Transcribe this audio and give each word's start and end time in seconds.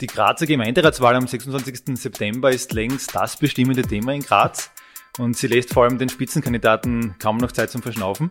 Die 0.00 0.06
Grazer 0.06 0.46
Gemeinderatswahl 0.46 1.16
am 1.16 1.26
26. 1.26 1.98
September 1.98 2.50
ist 2.52 2.72
längst 2.72 3.16
das 3.16 3.36
bestimmende 3.36 3.82
Thema 3.82 4.14
in 4.14 4.22
Graz 4.22 4.70
und 5.18 5.36
sie 5.36 5.48
lässt 5.48 5.74
vor 5.74 5.82
allem 5.82 5.98
den 5.98 6.08
Spitzenkandidaten 6.08 7.16
kaum 7.18 7.38
noch 7.38 7.50
Zeit 7.50 7.70
zum 7.70 7.82
Verschnaufen. 7.82 8.30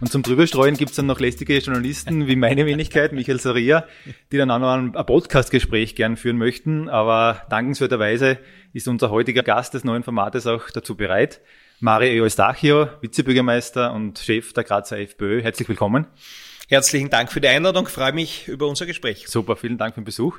Und 0.00 0.10
zum 0.10 0.24
Drüberstreuen 0.24 0.76
gibt's 0.76 0.96
dann 0.96 1.06
noch 1.06 1.20
lästige 1.20 1.56
Journalisten 1.58 2.26
wie 2.26 2.34
meine 2.34 2.66
Wenigkeit, 2.66 3.12
Michael 3.12 3.38
Saria, 3.38 3.84
die 4.32 4.38
dann 4.38 4.50
auch 4.50 4.58
noch 4.58 4.72
ein, 4.72 4.96
ein 4.96 5.06
Podcastgespräch 5.06 5.94
gern 5.94 6.16
führen 6.16 6.36
möchten. 6.36 6.88
Aber 6.88 7.42
dankenswerterweise 7.48 8.40
ist 8.72 8.88
unser 8.88 9.10
heutiger 9.10 9.44
Gast 9.44 9.74
des 9.74 9.84
neuen 9.84 10.02
Formates 10.02 10.48
auch 10.48 10.68
dazu 10.70 10.96
bereit. 10.96 11.40
Mario 11.78 12.24
Eustachio, 12.24 12.88
Vizebürgermeister 13.02 13.92
und 13.92 14.18
Chef 14.18 14.52
der 14.52 14.64
Grazer 14.64 14.98
FPÖ. 14.98 15.42
Herzlich 15.42 15.68
willkommen. 15.68 16.08
Herzlichen 16.68 17.10
Dank 17.10 17.30
für 17.30 17.42
die 17.42 17.48
Einladung. 17.48 17.86
freue 17.88 18.12
mich 18.12 18.48
über 18.48 18.66
unser 18.66 18.86
Gespräch. 18.86 19.28
Super, 19.28 19.54
vielen 19.54 19.76
Dank 19.76 19.94
für 19.94 20.00
den 20.00 20.06
Besuch. 20.06 20.38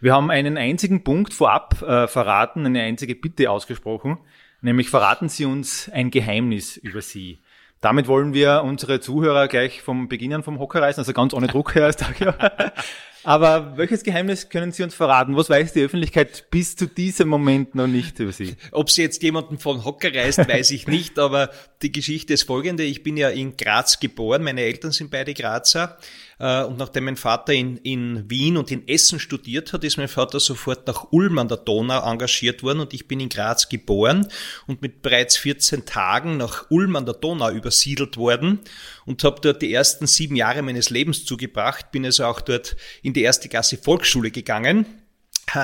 Wir 0.00 0.12
haben 0.12 0.30
einen 0.30 0.56
einzigen 0.56 1.02
Punkt 1.02 1.34
vorab 1.34 1.82
äh, 1.82 2.06
verraten, 2.06 2.64
eine 2.64 2.82
einzige 2.82 3.16
Bitte 3.16 3.50
ausgesprochen, 3.50 4.18
nämlich 4.60 4.88
verraten 4.88 5.28
Sie 5.28 5.44
uns 5.44 5.88
ein 5.88 6.12
Geheimnis 6.12 6.76
über 6.76 7.02
Sie. 7.02 7.40
Damit 7.80 8.06
wollen 8.06 8.34
wir 8.34 8.62
unsere 8.64 9.00
Zuhörer 9.00 9.48
gleich 9.48 9.82
vom 9.82 10.08
Beginn 10.08 10.32
an 10.32 10.44
vom 10.44 10.60
Hocker 10.60 10.80
reißen, 10.80 11.00
also 11.00 11.12
ganz 11.12 11.34
ohne 11.34 11.48
Druck, 11.48 11.70
Stagio. 11.70 12.32
Aber 13.24 13.78
welches 13.78 14.02
Geheimnis 14.02 14.50
können 14.50 14.70
Sie 14.70 14.82
uns 14.82 14.94
verraten? 14.94 15.34
Was 15.34 15.48
weiß 15.48 15.72
die 15.72 15.82
Öffentlichkeit 15.82 16.50
bis 16.50 16.76
zu 16.76 16.86
diesem 16.86 17.28
Moment 17.28 17.74
noch 17.74 17.86
nicht 17.86 18.18
über 18.18 18.32
Sie? 18.32 18.54
Ob 18.70 18.90
sie 18.90 19.00
jetzt 19.00 19.22
jemanden 19.22 19.58
von 19.58 19.82
Hocker 19.82 20.14
reißt, 20.14 20.46
weiß 20.46 20.70
ich 20.72 20.86
nicht, 20.86 21.18
aber 21.18 21.50
die 21.80 21.90
Geschichte 21.90 22.34
ist 22.34 22.42
folgende. 22.42 22.84
Ich 22.84 23.02
bin 23.02 23.16
ja 23.16 23.30
in 23.30 23.56
Graz 23.56 23.98
geboren, 23.98 24.42
meine 24.42 24.60
Eltern 24.60 24.92
sind 24.92 25.10
beide 25.10 25.32
Grazer. 25.32 25.98
Äh, 26.38 26.64
und 26.64 26.78
nachdem 26.78 27.04
mein 27.04 27.16
Vater 27.16 27.54
in, 27.54 27.78
in 27.78 28.28
Wien 28.28 28.58
und 28.58 28.70
in 28.70 28.86
Essen 28.88 29.18
studiert 29.18 29.72
hat, 29.72 29.84
ist 29.84 29.96
mein 29.96 30.08
Vater 30.08 30.38
sofort 30.38 30.86
nach 30.86 31.06
Ulm 31.10 31.38
an 31.38 31.48
der 31.48 31.56
Donau 31.56 32.02
engagiert 32.10 32.62
worden 32.62 32.80
und 32.80 32.92
ich 32.92 33.08
bin 33.08 33.20
in 33.20 33.30
Graz 33.30 33.70
geboren 33.70 34.28
und 34.66 34.82
mit 34.82 35.00
bereits 35.00 35.38
14 35.38 35.86
Tagen 35.86 36.36
nach 36.36 36.70
Ulm 36.70 36.96
an 36.96 37.06
der 37.06 37.14
Donau 37.14 37.50
übersiedelt 37.50 38.18
worden 38.18 38.60
und 39.06 39.24
habe 39.24 39.40
dort 39.40 39.62
die 39.62 39.72
ersten 39.72 40.06
sieben 40.06 40.36
Jahre 40.36 40.60
meines 40.60 40.90
Lebens 40.90 41.24
zugebracht, 41.24 41.90
bin 41.92 42.04
also 42.04 42.24
auch 42.26 42.42
dort 42.42 42.76
in 43.02 43.13
die 43.14 43.22
erste 43.22 43.48
Klasse 43.48 43.78
Volksschule 43.78 44.30
gegangen 44.30 44.86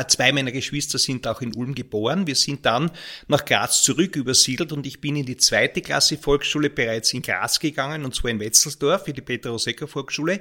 Zwei 0.08 0.30
meiner 0.32 0.52
Geschwister 0.52 0.98
sind 0.98 1.26
auch 1.26 1.40
in 1.40 1.54
Ulm 1.54 1.74
geboren. 1.74 2.26
Wir 2.26 2.36
sind 2.36 2.64
dann 2.64 2.90
nach 3.28 3.44
Graz 3.44 3.82
zurück 3.82 4.14
übersiedelt 4.14 4.72
und 4.72 4.86
ich 4.86 5.00
bin 5.00 5.16
in 5.16 5.26
die 5.26 5.36
zweite 5.36 5.80
Klasse 5.80 6.16
Volksschule 6.16 6.70
bereits 6.70 7.12
in 7.12 7.22
Graz 7.22 7.58
gegangen 7.58 8.04
und 8.04 8.14
zwar 8.14 8.30
in 8.30 8.40
Wetzelsdorf, 8.40 9.04
für 9.04 9.12
die 9.12 9.22
Peter 9.22 9.50
Rosecker 9.50 9.88
Volksschule. 9.88 10.40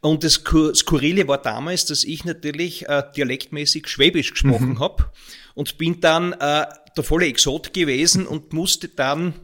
Und 0.00 0.24
das 0.24 0.42
Skurrile 0.74 1.28
war 1.28 1.38
damals, 1.38 1.84
dass 1.84 2.04
ich 2.04 2.24
natürlich 2.24 2.88
äh, 2.88 3.04
dialektmäßig 3.14 3.86
Schwäbisch 3.86 4.32
gesprochen 4.32 4.70
mhm. 4.70 4.80
habe 4.80 5.12
und 5.54 5.78
bin 5.78 6.00
dann 6.00 6.32
äh, 6.32 6.66
der 6.96 7.04
volle 7.04 7.26
Exot 7.26 7.72
gewesen 7.72 8.26
und 8.26 8.52
musste 8.52 8.88
dann 8.88 9.34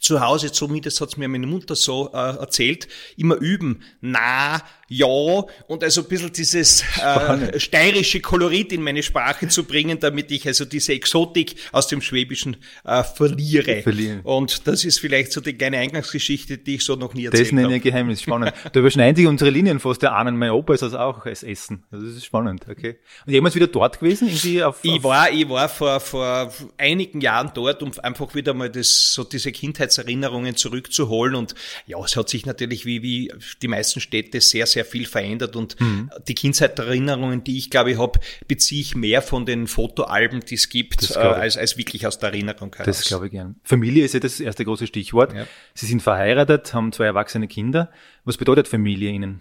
zu 0.00 0.20
Hause, 0.20 0.52
zumindest 0.52 1.00
hat's 1.00 1.16
mir 1.16 1.28
meine 1.28 1.46
Mutter 1.46 1.76
so 1.76 2.10
äh, 2.12 2.16
erzählt, 2.16 2.88
immer 3.16 3.36
üben. 3.36 3.82
Na, 4.00 4.62
ja, 4.92 5.06
und 5.06 5.82
also 5.82 6.02
ein 6.02 6.08
bisschen 6.08 6.32
dieses 6.32 6.84
äh, 7.00 7.58
steirische 7.58 8.20
Kolorit 8.20 8.72
in 8.72 8.82
meine 8.82 9.02
Sprache 9.02 9.48
zu 9.48 9.64
bringen, 9.64 9.98
damit 9.98 10.30
ich 10.30 10.46
also 10.46 10.66
diese 10.66 10.92
Exotik 10.92 11.54
aus 11.72 11.86
dem 11.86 12.02
Schwäbischen 12.02 12.58
äh, 12.84 13.02
verliere. 13.02 13.80
Verlieren. 13.82 14.20
Und 14.20 14.66
das 14.66 14.84
ist 14.84 14.98
vielleicht 14.98 15.32
so 15.32 15.40
die 15.40 15.54
kleine 15.54 15.78
Eingangsgeschichte, 15.78 16.58
die 16.58 16.74
ich 16.74 16.84
so 16.84 16.94
noch 16.94 17.14
nie 17.14 17.24
erzählt 17.24 17.52
habe. 17.52 17.62
Das 17.62 17.70
ist 17.70 17.74
ein 17.74 17.80
Geheimnis, 17.80 18.22
spannend. 18.22 18.52
da 18.70 18.80
überschneiden 18.80 19.16
sich 19.16 19.26
unsere 19.26 19.50
Linien 19.50 19.80
fast 19.80 20.02
der 20.02 20.12
Ahnen. 20.12 20.36
Mein 20.36 20.50
Opa 20.50 20.74
ist 20.74 20.82
also 20.82 20.98
auch 20.98 21.24
als 21.24 21.42
Essen. 21.42 21.84
Also 21.90 22.06
das 22.06 22.16
ist 22.16 22.26
spannend, 22.26 22.66
okay. 22.68 22.98
Und 23.24 23.32
jemals 23.32 23.54
wieder 23.54 23.68
dort 23.68 23.98
gewesen? 23.98 24.28
Irgendwie 24.28 24.62
auf, 24.62 24.76
auf 24.76 24.84
ich 24.84 25.02
war, 25.02 25.30
ich 25.30 25.48
war 25.48 25.70
vor, 25.70 26.00
vor 26.00 26.52
einigen 26.76 27.22
Jahren 27.22 27.50
dort, 27.54 27.82
um 27.82 27.92
einfach 28.02 28.34
wieder 28.34 28.52
mal 28.52 28.68
das, 28.68 29.14
so 29.14 29.24
diese 29.24 29.52
Kindheitserinnerungen 29.52 30.54
zurückzuholen. 30.54 31.34
Und 31.34 31.54
ja, 31.86 31.98
es 32.04 32.14
hat 32.14 32.28
sich 32.28 32.44
natürlich 32.44 32.84
wie, 32.84 33.02
wie 33.02 33.32
die 33.62 33.68
meisten 33.68 34.00
Städte 34.00 34.42
sehr, 34.42 34.66
sehr 34.66 34.81
sehr 34.82 34.90
viel 34.90 35.06
verändert 35.06 35.56
und 35.56 35.80
mhm. 35.80 36.10
die 36.26 36.34
Kindheitserinnerungen, 36.34 37.44
die 37.44 37.58
ich 37.58 37.70
glaube 37.70 37.92
ich 37.92 37.98
habe, 37.98 38.18
beziehe 38.48 38.80
ich 38.80 38.94
mehr 38.94 39.22
von 39.22 39.46
den 39.46 39.66
Fotoalben, 39.66 40.40
die 40.40 40.56
es 40.56 40.68
gibt, 40.68 41.10
äh, 41.10 41.18
als, 41.18 41.56
als 41.56 41.76
wirklich 41.76 42.06
aus 42.06 42.18
der 42.18 42.30
Erinnerung 42.30 42.74
heraus. 42.74 42.86
Das 42.86 43.04
glaube 43.04 43.26
ich 43.26 43.32
gern. 43.32 43.56
Familie 43.62 44.04
ist 44.04 44.14
ja 44.14 44.20
das 44.20 44.40
erste 44.40 44.64
große 44.64 44.86
Stichwort. 44.86 45.34
Ja. 45.34 45.46
Sie 45.74 45.86
sind 45.86 46.02
verheiratet, 46.02 46.74
haben 46.74 46.92
zwei 46.92 47.06
erwachsene 47.06 47.48
Kinder. 47.48 47.90
Was 48.24 48.36
bedeutet 48.36 48.68
Familie 48.68 49.10
Ihnen? 49.10 49.40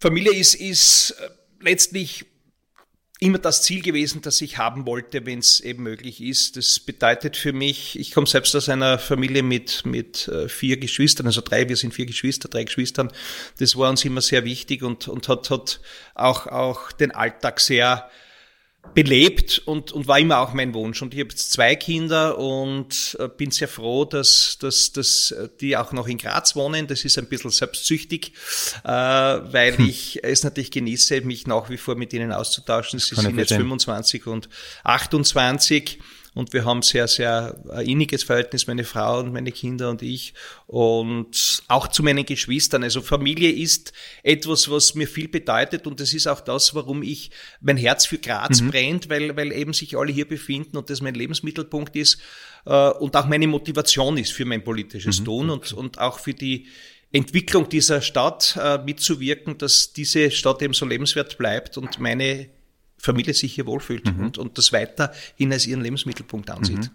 Familie 0.00 0.34
ist, 0.34 0.54
ist 0.54 1.16
äh, 1.20 1.28
letztlich 1.60 2.26
immer 3.22 3.38
das 3.38 3.62
Ziel 3.62 3.82
gewesen, 3.82 4.20
das 4.20 4.40
ich 4.40 4.58
haben 4.58 4.84
wollte, 4.84 5.24
wenn 5.24 5.38
es 5.38 5.60
eben 5.60 5.84
möglich 5.84 6.20
ist. 6.20 6.56
Das 6.56 6.80
bedeutet 6.80 7.36
für 7.36 7.52
mich, 7.52 7.96
ich 7.96 8.10
komme 8.10 8.26
selbst 8.26 8.54
aus 8.56 8.68
einer 8.68 8.98
Familie 8.98 9.44
mit, 9.44 9.86
mit 9.86 10.26
äh, 10.26 10.48
vier 10.48 10.76
Geschwistern, 10.76 11.26
also 11.26 11.40
drei, 11.40 11.68
wir 11.68 11.76
sind 11.76 11.94
vier 11.94 12.06
Geschwister, 12.06 12.48
drei 12.48 12.64
Geschwistern. 12.64 13.12
Das 13.58 13.76
war 13.76 13.90
uns 13.90 14.04
immer 14.04 14.20
sehr 14.20 14.44
wichtig 14.44 14.82
und, 14.82 15.06
und 15.06 15.28
hat, 15.28 15.50
hat 15.50 15.80
auch, 16.16 16.48
auch 16.48 16.90
den 16.90 17.12
Alltag 17.12 17.60
sehr 17.60 18.10
belebt 18.94 19.62
und, 19.64 19.92
und 19.92 20.06
war 20.06 20.18
immer 20.18 20.40
auch 20.40 20.52
mein 20.52 20.74
Wunsch. 20.74 21.00
Und 21.02 21.14
ich 21.14 21.20
habe 21.20 21.30
jetzt 21.30 21.52
zwei 21.52 21.76
Kinder 21.76 22.38
und 22.38 23.16
äh, 23.18 23.28
bin 23.28 23.50
sehr 23.50 23.68
froh, 23.68 24.04
dass, 24.04 24.58
dass, 24.60 24.92
dass 24.92 25.30
äh, 25.30 25.48
die 25.60 25.76
auch 25.76 25.92
noch 25.92 26.06
in 26.08 26.18
Graz 26.18 26.54
wohnen. 26.56 26.86
Das 26.86 27.04
ist 27.04 27.18
ein 27.18 27.26
bisschen 27.26 27.50
selbstsüchtig, 27.50 28.32
äh, 28.84 28.88
weil 28.88 29.78
hm. 29.78 29.88
ich 29.88 30.22
es 30.22 30.44
natürlich 30.44 30.70
genieße, 30.70 31.22
mich 31.22 31.46
nach 31.46 31.70
wie 31.70 31.78
vor 31.78 31.94
mit 31.94 32.12
ihnen 32.12 32.32
auszutauschen. 32.32 32.98
Sie 32.98 33.14
sind 33.14 33.38
jetzt 33.38 33.52
25 33.52 34.26
und 34.26 34.48
28 34.84 35.98
und 36.34 36.52
wir 36.52 36.64
haben 36.64 36.82
sehr, 36.82 37.08
sehr 37.08 37.62
ein 37.70 37.86
inniges 37.86 38.22
Verhältnis, 38.22 38.66
meine 38.66 38.84
Frau 38.84 39.20
und 39.20 39.32
meine 39.32 39.52
Kinder 39.52 39.90
und 39.90 40.02
ich 40.02 40.32
und 40.66 41.62
auch 41.68 41.88
zu 41.88 42.02
meinen 42.02 42.24
Geschwistern. 42.24 42.82
Also 42.82 43.02
Familie 43.02 43.50
ist 43.50 43.92
etwas, 44.22 44.70
was 44.70 44.94
mir 44.94 45.06
viel 45.06 45.28
bedeutet 45.28 45.86
und 45.86 46.00
das 46.00 46.14
ist 46.14 46.26
auch 46.26 46.40
das, 46.40 46.74
warum 46.74 47.02
ich 47.02 47.30
mein 47.60 47.76
Herz 47.76 48.06
für 48.06 48.18
Graz 48.18 48.60
mhm. 48.60 48.70
brennt, 48.70 49.10
weil, 49.10 49.36
weil 49.36 49.52
eben 49.52 49.74
sich 49.74 49.96
alle 49.96 50.12
hier 50.12 50.26
befinden 50.26 50.76
und 50.78 50.88
das 50.88 51.02
mein 51.02 51.14
Lebensmittelpunkt 51.14 51.96
ist 51.96 52.18
äh, 52.64 52.90
und 52.90 53.14
auch 53.14 53.26
meine 53.26 53.46
Motivation 53.46 54.16
ist 54.16 54.32
für 54.32 54.46
mein 54.46 54.64
politisches 54.64 55.20
mhm. 55.20 55.24
Tun 55.24 55.50
und, 55.50 55.72
und 55.72 55.98
auch 55.98 56.18
für 56.18 56.34
die 56.34 56.66
Entwicklung 57.12 57.68
dieser 57.68 58.00
Stadt 58.00 58.58
äh, 58.58 58.78
mitzuwirken, 58.78 59.58
dass 59.58 59.92
diese 59.92 60.30
Stadt 60.30 60.62
eben 60.62 60.72
so 60.72 60.86
lebenswert 60.86 61.36
bleibt 61.36 61.76
und 61.76 62.00
meine 62.00 62.48
Familie 63.02 63.34
sich 63.34 63.52
hier 63.54 63.66
wohlfühlt 63.66 64.06
mhm. 64.06 64.24
und, 64.24 64.38
und 64.38 64.58
das 64.58 64.72
weiterhin 64.72 65.52
als 65.52 65.66
ihren 65.66 65.82
Lebensmittelpunkt 65.82 66.50
ansieht. 66.50 66.78
Mhm. 66.78 66.90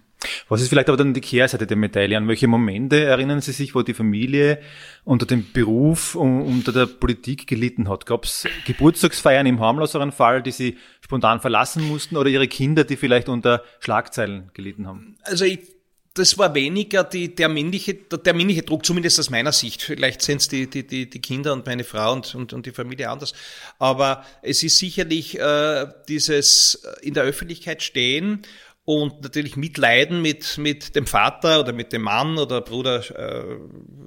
Was 0.47 0.61
ist 0.61 0.69
vielleicht 0.69 0.87
aber 0.87 0.97
dann 0.97 1.13
die 1.13 1.21
Kehrseite 1.21 1.67
der 1.67 1.77
Medaille? 1.77 2.17
An 2.17 2.27
welche 2.27 2.47
Momente 2.47 3.03
erinnern 3.03 3.41
Sie 3.41 3.51
sich, 3.51 3.75
wo 3.75 3.81
die 3.83 3.93
Familie 3.93 4.59
unter 5.03 5.25
dem 5.25 5.45
Beruf 5.51 6.15
und 6.15 6.41
unter 6.41 6.71
der 6.71 6.85
Politik 6.87 7.45
gelitten 7.45 7.87
hat? 7.89 8.05
Gab 8.05 8.23
es 8.23 8.47
Geburtstagsfeiern 8.65 9.45
im 9.45 9.59
harmloseren 9.59 10.11
Fall, 10.11 10.41
die 10.41 10.51
Sie 10.51 10.77
spontan 11.01 11.39
verlassen 11.41 11.87
mussten 11.87 12.15
oder 12.17 12.29
Ihre 12.29 12.47
Kinder, 12.47 12.83
die 12.85 12.95
vielleicht 12.95 13.29
unter 13.29 13.63
Schlagzeilen 13.79 14.49
gelitten 14.53 14.87
haben? 14.87 15.17
Also 15.23 15.45
ich 15.45 15.59
das 16.17 16.37
war 16.37 16.53
weniger 16.55 17.03
die, 17.03 17.33
der, 17.33 17.49
männliche, 17.49 17.93
der 17.93 18.33
männliche 18.33 18.63
Druck, 18.63 18.85
zumindest 18.85 19.19
aus 19.19 19.29
meiner 19.29 19.51
Sicht. 19.51 19.81
Vielleicht 19.81 20.21
sind 20.21 20.41
es 20.41 20.47
die, 20.47 20.67
die, 20.67 20.85
die, 20.85 21.09
die 21.09 21.21
Kinder 21.21 21.53
und 21.53 21.65
meine 21.65 21.83
Frau 21.83 22.13
und, 22.13 22.33
und, 22.35 22.53
und 22.53 22.65
die 22.65 22.71
Familie 22.71 23.09
anders. 23.09 23.33
Aber 23.79 24.25
es 24.41 24.63
ist 24.63 24.77
sicherlich 24.77 25.39
äh, 25.39 25.87
dieses 26.07 26.81
in 27.01 27.13
der 27.13 27.23
Öffentlichkeit 27.23 27.83
stehen 27.83 28.41
und 28.87 29.21
natürlich 29.21 29.57
mitleiden 29.57 30.21
mit, 30.21 30.57
mit 30.57 30.95
dem 30.95 31.07
Vater 31.07 31.59
oder 31.59 31.73
mit 31.73 31.91
dem 31.91 32.03
Mann 32.03 32.37
oder 32.37 32.61
Bruder, 32.61 32.99
äh, 33.19 33.57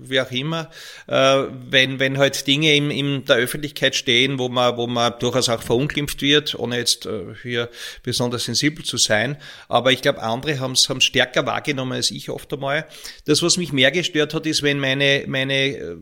wie 0.01 0.19
auch 0.19 0.31
immer, 0.31 0.71
äh, 1.07 1.43
wenn, 1.69 1.99
wenn 1.99 2.17
halt 2.17 2.47
Dinge 2.47 2.75
in, 2.75 2.91
in 2.91 3.27
der 3.27 3.37
Öffentlichkeit 3.37 3.95
stehen, 3.95 4.39
wo 4.39 4.49
man, 4.49 4.79
wo 4.79 4.87
man 4.87 5.13
durchaus 5.19 5.51
auch 5.51 5.61
verunglimpft 5.61 6.23
wird, 6.23 6.55
ohne 6.59 6.79
jetzt 6.79 7.05
äh, 7.05 7.35
hier 7.43 7.69
besonders 8.03 8.47
sensibel 8.47 8.83
zu 8.83 8.97
sein. 8.97 9.37
Aber 9.69 9.93
ich 9.93 10.01
glaube, 10.01 10.23
andere 10.23 10.61
haben 10.61 10.73
es 10.73 10.89
stärker 11.01 11.45
wahrgenommen 11.45 11.93
als 11.93 12.11
ich 12.11 12.31
oft 12.31 12.51
einmal. 12.51 12.87
Das, 13.27 13.43
was 13.43 13.59
mich 13.59 13.75
mehr 13.75 13.91
gestört 13.91 14.33
hat, 14.33 14.47
ist, 14.47 14.63
wenn 14.63 14.81
meine, 14.81 15.25
meine 15.27 15.99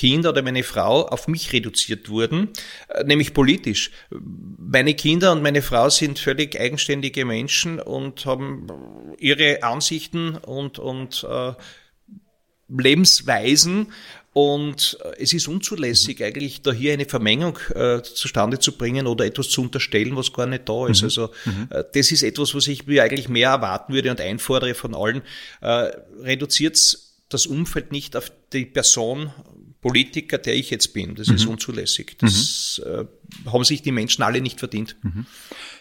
äh, 0.00 0.10
Kinder 0.10 0.30
oder 0.30 0.42
meine 0.42 0.62
Frau 0.62 1.06
auf 1.06 1.28
mich 1.28 1.52
reduziert 1.52 2.08
wurden, 2.08 2.48
äh, 2.88 3.04
nämlich 3.04 3.34
politisch. 3.34 3.90
Meine 4.10 4.94
Kinder 4.94 5.32
und 5.32 5.42
meine 5.42 5.62
Frau 5.62 5.90
sind 5.90 6.18
völlig 6.18 6.58
eigenständige 6.58 7.24
Menschen 7.24 7.80
und 7.80 8.24
haben 8.24 8.66
ihre 9.18 9.62
Ansichten 9.62 10.36
und, 10.36 10.78
und 10.78 11.26
äh, 11.28 11.52
Lebensweisen 12.68 13.88
und 14.32 14.96
äh, 15.04 15.22
es 15.22 15.32
ist 15.32 15.48
unzulässig, 15.48 16.22
eigentlich 16.22 16.62
da 16.62 16.72
hier 16.72 16.92
eine 16.92 17.04
Vermengung 17.04 17.58
äh, 17.74 18.00
zustande 18.02 18.60
zu 18.60 18.78
bringen 18.78 19.06
oder 19.06 19.26
etwas 19.26 19.48
zu 19.48 19.62
unterstellen, 19.62 20.16
was 20.16 20.32
gar 20.32 20.46
nicht 20.46 20.68
da 20.68 20.86
ist. 20.86 21.02
Mhm. 21.02 21.06
Also 21.06 21.30
mhm. 21.44 21.68
äh, 21.70 21.84
das 21.92 22.12
ist 22.12 22.22
etwas, 22.22 22.54
was 22.54 22.68
ich 22.68 22.86
mir 22.86 23.02
eigentlich 23.02 23.28
mehr 23.28 23.50
erwarten 23.50 23.92
würde 23.92 24.10
und 24.10 24.20
einfordere 24.20 24.74
von 24.74 24.94
allen. 24.94 25.22
Äh, 25.60 25.90
Reduziert 26.22 26.76
das 27.30 27.46
Umfeld 27.46 27.92
nicht 27.92 28.16
auf 28.16 28.30
die 28.52 28.66
Person 28.66 29.32
Politiker, 29.80 30.36
der 30.36 30.54
ich 30.54 30.70
jetzt 30.70 30.92
bin. 30.92 31.14
Das 31.14 31.28
mhm. 31.28 31.34
ist 31.36 31.46
unzulässig. 31.46 32.16
Das 32.18 32.82
mhm. 32.84 33.08
äh, 33.46 33.50
haben 33.50 33.64
sich 33.64 33.80
die 33.80 33.92
Menschen 33.92 34.22
alle 34.22 34.40
nicht 34.40 34.58
verdient. 34.58 34.96
Mhm. 35.02 35.24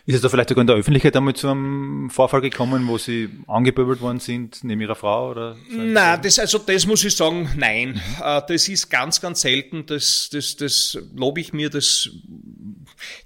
Ist 0.05 0.15
es 0.15 0.21
da 0.21 0.29
vielleicht 0.29 0.49
sogar 0.49 0.61
in 0.61 0.67
der 0.67 0.77
Öffentlichkeit 0.77 1.15
einmal 1.17 1.35
zu 1.35 1.49
einem 1.49 2.09
Vorfall 2.09 2.41
gekommen, 2.41 2.87
wo 2.87 2.97
Sie 2.97 3.29
angepöbelt 3.47 3.99
worden 3.99 4.19
sind, 4.19 4.63
neben 4.63 4.79
Ihrer 4.81 4.95
Frau? 4.95 5.31
Oder 5.31 5.57
nein, 5.69 6.21
das, 6.21 6.39
also 6.39 6.59
das 6.59 6.87
muss 6.87 7.03
ich 7.03 7.15
sagen, 7.15 7.49
nein. 7.57 7.89
Mhm. 7.89 8.23
Äh, 8.23 8.41
das 8.47 8.69
ist 8.69 8.89
ganz, 8.89 9.19
ganz 9.19 9.41
selten. 9.41 9.85
Das, 9.85 10.29
das, 10.31 10.55
das 10.55 10.97
lobe 11.13 11.41
ich 11.41 11.51
mir. 11.51 11.69
Das, 11.69 12.09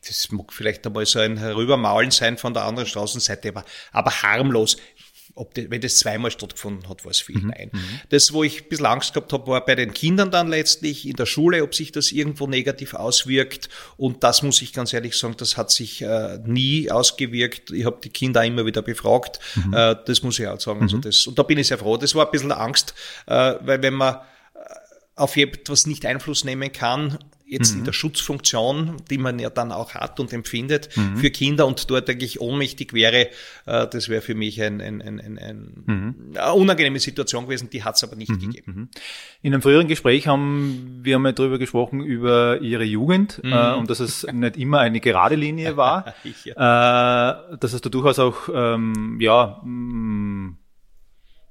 das 0.08 0.32
mag 0.32 0.52
vielleicht 0.52 0.88
einmal 0.88 1.06
so 1.06 1.20
ein 1.20 1.38
Herübermaulen 1.38 2.10
sein 2.10 2.38
von 2.38 2.56
der 2.56 2.64
anderen 2.64 2.90
Straßenseite, 2.90 3.50
aber, 3.50 3.64
aber 3.92 4.24
harmlos 4.24 4.78
ob 5.36 5.54
das, 5.56 5.66
wenn 5.70 5.82
das 5.82 5.98
zweimal 5.98 6.30
stattgefunden 6.30 6.88
hat, 6.90 7.06
war 7.06 7.12
es 7.12 7.20
viel. 7.20 7.40
Mhm. 7.40 7.48
Nein. 7.48 7.70
Mhm. 7.72 8.00
Das, 8.10 8.34
wo 8.34 8.44
ich 8.44 8.64
ein 8.64 8.70
bisschen 8.70 8.86
Angst 8.86 9.14
gehabt 9.14 9.34
habe, 9.34 9.48
war 9.48 9.66
bei 9.66 9.76
den 9.76 9.94
Kindern 9.94 10.30
dann 10.30 10.48
letztlich 10.48 11.08
in 11.08 11.16
der 11.16 11.26
Schule, 11.26 11.64
ob 11.64 11.74
sich 11.74 11.92
das 11.92 12.12
irgendwo 12.12 12.46
negativ 12.46 12.94
auswirkt. 12.94 13.70
Und 13.98 14.24
das 14.24 14.44
muss 14.44 14.62
ich 14.62 14.74
ganz 14.74 14.94
ehrlich 14.94 15.18
sagen, 15.18 15.36
das 15.38 15.58
hat 15.58 15.72
sich 15.72 16.02
äh, 16.02 16.40
nie 16.46 16.92
ausgewirkt. 16.92 17.72
Ich 17.72 17.86
habe 17.86 17.98
die 18.04 18.10
Kinder 18.10 18.44
immer 18.44 18.66
wieder 18.66 18.84
befragt. 18.84 19.40
Mhm. 19.56 19.74
Äh, 19.74 19.96
das 20.06 20.22
muss 20.22 20.38
ich 20.38 20.48
auch 20.48 20.60
sagen. 20.60 20.82
Also 20.82 20.98
mhm. 20.98 21.02
das, 21.02 21.26
und 21.26 21.40
da 21.40 21.44
bin 21.44 21.58
ich 21.58 21.68
sehr 21.68 21.80
froh. 21.80 21.98
Das 21.98 22.14
war 22.14 22.26
ein 22.26 22.32
bisschen 22.32 22.52
Angst, 22.52 22.94
äh, 23.26 23.56
weil 23.62 23.82
wenn 23.82 23.96
man 23.96 24.16
äh, 24.16 24.20
auf 25.16 25.36
etwas 25.36 25.88
nicht 25.88 26.06
Einfluss 26.06 26.44
nehmen 26.44 26.72
kann, 26.72 27.18
jetzt 27.54 27.74
mhm. 27.74 27.80
in 27.80 27.86
der 27.86 27.94
Schutzfunktion, 27.94 28.98
die 29.10 29.18
man 29.18 29.40
ja 29.40 29.50
dann 29.50 29.72
auch 29.72 29.94
hat 29.94 30.20
und 30.20 30.34
empfindet 30.34 30.90
mhm. 30.98 31.18
für 31.18 31.30
Kinder 31.30 31.68
und 31.68 31.90
dort 31.90 32.10
eigentlich 32.10 32.42
ohnmächtig 32.42 32.94
wäre, 32.94 33.30
äh, 33.66 33.88
das 33.88 34.10
wäre 34.10 34.22
für 34.22 34.36
mich 34.36 34.62
ein, 34.62 34.82
ein, 34.82 35.02
ein, 35.02 35.20
ein, 35.20 35.38
ein 35.38 35.84
mhm. 35.86 36.16
eine 36.36 36.54
unangenehme 36.54 37.00
Situation 37.00 37.46
gewesen, 37.46 37.70
die 37.70 37.84
hat 37.84 37.96
es 37.96 38.04
aber 38.04 38.16
nicht 38.16 38.32
mhm. 38.32 38.40
gegeben. 38.40 38.74
Mhm. 38.76 38.90
In 39.42 39.54
einem 39.54 39.62
früheren 39.62 39.88
Gespräch 39.88 40.28
haben 40.28 41.00
wir 41.04 41.20
mal 41.20 41.34
darüber 41.34 41.60
gesprochen, 41.60 42.02
über 42.02 42.60
Ihre 42.62 42.84
Jugend 42.84 43.40
äh, 43.44 43.48
mhm. 43.48 43.80
und 43.80 43.90
dass 43.90 44.00
es 44.00 44.26
nicht 44.32 44.58
immer 44.58 44.80
eine 44.80 45.00
gerade 45.00 45.36
Linie 45.36 45.78
war, 45.78 46.14
ja. 46.44 47.52
äh, 47.52 47.58
dass 47.58 47.74
es 47.74 47.82
da 47.82 47.90
durchaus 47.90 48.20
auch 48.20 48.50
ähm, 48.54 49.18
ja, 49.22 49.62
mm, 49.64 50.58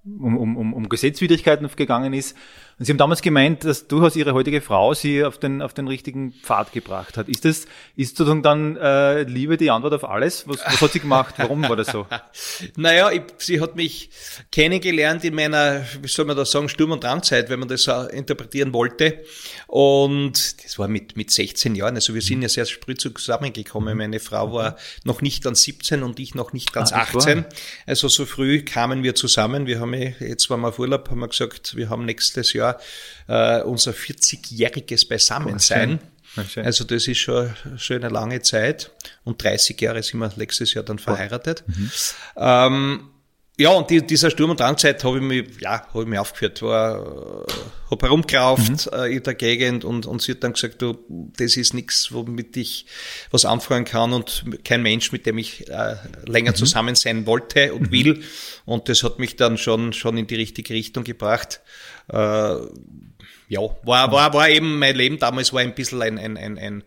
um, 0.04 0.36
um, 0.36 0.56
um, 0.56 0.74
um 0.74 0.88
Gesetzwidrigkeiten 0.88 1.68
gegangen 1.76 2.12
ist. 2.12 2.36
Und 2.78 2.84
Sie 2.86 2.92
haben 2.92 2.98
damals 2.98 3.22
gemeint, 3.22 3.64
dass 3.64 3.86
durchaus 3.86 4.16
Ihre 4.16 4.34
heutige 4.34 4.60
Frau 4.60 4.94
Sie 4.94 5.24
auf 5.24 5.38
den, 5.38 5.62
auf 5.62 5.74
den 5.74 5.88
richtigen 5.88 6.32
Pfad 6.32 6.72
gebracht 6.72 7.16
hat. 7.16 7.28
Ist 7.28 7.44
das, 7.44 7.66
ist 7.96 8.16
sozusagen 8.16 8.42
dann 8.42 8.76
äh, 8.76 9.22
Liebe 9.22 9.56
die 9.56 9.70
Antwort 9.70 9.94
auf 9.94 10.08
alles? 10.08 10.48
Was, 10.48 10.58
was 10.64 10.80
hat 10.80 10.92
sie 10.92 11.00
gemacht? 11.00 11.34
Warum 11.38 11.68
war 11.68 11.76
das 11.76 11.88
so? 11.88 12.06
naja, 12.76 13.10
ich, 13.10 13.22
sie 13.38 13.60
hat 13.60 13.76
mich 13.76 14.10
kennengelernt 14.50 15.24
in 15.24 15.34
meiner, 15.34 15.84
wie 16.00 16.08
soll 16.08 16.24
man 16.24 16.36
das 16.36 16.50
sagen, 16.50 16.68
Sturm- 16.68 16.92
und 16.92 17.04
Drangzeit, 17.04 17.50
wenn 17.50 17.60
man 17.60 17.68
das 17.68 17.86
interpretieren 17.86 18.72
wollte. 18.72 19.24
Und 19.66 20.56
das 20.72 20.78
war 20.78 20.88
mit, 20.88 21.16
mit 21.16 21.30
16 21.30 21.74
Jahren. 21.74 21.96
Also 21.96 22.14
wir 22.14 22.22
sind 22.22 22.40
ja 22.40 22.48
sehr 22.48 22.64
früh 22.64 22.94
zusammengekommen. 22.94 23.98
Meine 23.98 24.18
Frau 24.18 24.54
war 24.54 24.76
noch 25.04 25.20
nicht 25.20 25.44
ganz 25.44 25.62
17 25.62 26.02
und 26.02 26.18
ich 26.18 26.34
noch 26.34 26.54
nicht 26.54 26.72
ganz 26.72 26.92
ah, 26.92 27.02
18. 27.02 27.44
Also 27.86 28.08
so 28.08 28.24
früh 28.24 28.64
kamen 28.64 29.02
wir 29.02 29.14
zusammen. 29.14 29.66
Wir 29.66 29.80
haben 29.80 29.92
jetzt 29.92 30.48
waren 30.48 30.62
wir 30.62 30.68
auf 30.68 30.78
Urlaub, 30.78 31.10
haben 31.10 31.20
wir 31.20 31.28
gesagt, 31.28 31.76
wir 31.76 31.90
haben 31.90 32.06
nächstes 32.06 32.54
Jahr 32.54 32.62
Jahr 32.62 32.80
äh, 33.28 33.62
unser 33.62 33.92
40-jähriges 33.92 35.08
Beisammensein. 35.08 36.00
Oh, 36.36 36.40
also 36.60 36.84
das 36.84 37.08
ist 37.08 37.18
schon, 37.18 37.54
schon 37.76 37.96
eine 37.96 38.08
lange 38.08 38.40
Zeit. 38.40 38.90
Und 39.24 39.42
30 39.42 39.80
Jahre 39.80 40.02
sind 40.02 40.20
wir 40.20 40.32
nächstes 40.36 40.72
Jahr 40.72 40.84
dann 40.84 40.98
verheiratet. 40.98 41.64
Mhm. 41.66 41.90
Ähm, 42.36 43.08
ja, 43.58 43.68
und 43.68 43.90
die, 43.90 44.00
dieser 44.04 44.30
Sturm- 44.30 44.50
und 44.50 44.60
Drangzeit 44.60 45.04
habe 45.04 45.18
ich 45.18 45.22
mich, 45.22 45.60
ja, 45.60 45.86
habe 45.86 46.02
ich 46.02 46.08
mich 46.08 46.18
aufgeführt, 46.18 46.62
war, 46.62 47.44
äh, 47.46 47.52
habe 47.90 48.06
herumgerauft 48.06 48.90
mhm. 48.90 48.98
äh, 48.98 49.14
in 49.14 49.22
der 49.22 49.34
Gegend 49.34 49.84
und, 49.84 50.06
und 50.06 50.22
sie 50.22 50.32
hat 50.32 50.42
dann 50.42 50.54
gesagt, 50.54 50.80
du, 50.80 50.98
das 51.08 51.58
ist 51.58 51.74
nichts, 51.74 52.12
womit 52.12 52.56
ich 52.56 52.86
was 53.30 53.44
anfangen 53.44 53.84
kann 53.84 54.14
und 54.14 54.44
kein 54.64 54.82
Mensch, 54.82 55.12
mit 55.12 55.26
dem 55.26 55.36
ich 55.36 55.68
äh, 55.68 55.96
länger 56.26 56.52
mhm. 56.52 56.56
zusammen 56.56 56.94
sein 56.94 57.26
wollte 57.26 57.74
und 57.74 57.88
mhm. 57.88 57.92
will. 57.92 58.22
Und 58.64 58.88
das 58.88 59.02
hat 59.02 59.18
mich 59.18 59.36
dann 59.36 59.58
schon, 59.58 59.92
schon 59.92 60.16
in 60.16 60.26
die 60.26 60.36
richtige 60.36 60.72
Richtung 60.72 61.04
gebracht. 61.04 61.60
Äh, 62.08 62.16
ja, 62.16 63.60
war, 63.82 64.10
war, 64.10 64.32
war 64.32 64.48
eben 64.48 64.78
mein 64.78 64.96
Leben 64.96 65.18
damals 65.18 65.52
war 65.52 65.60
ein 65.60 65.74
bisschen 65.74 66.00
ein, 66.00 66.18
ein, 66.18 66.38
ein, 66.38 66.58
ein, 66.58 66.84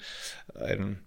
ein 0.55 1.04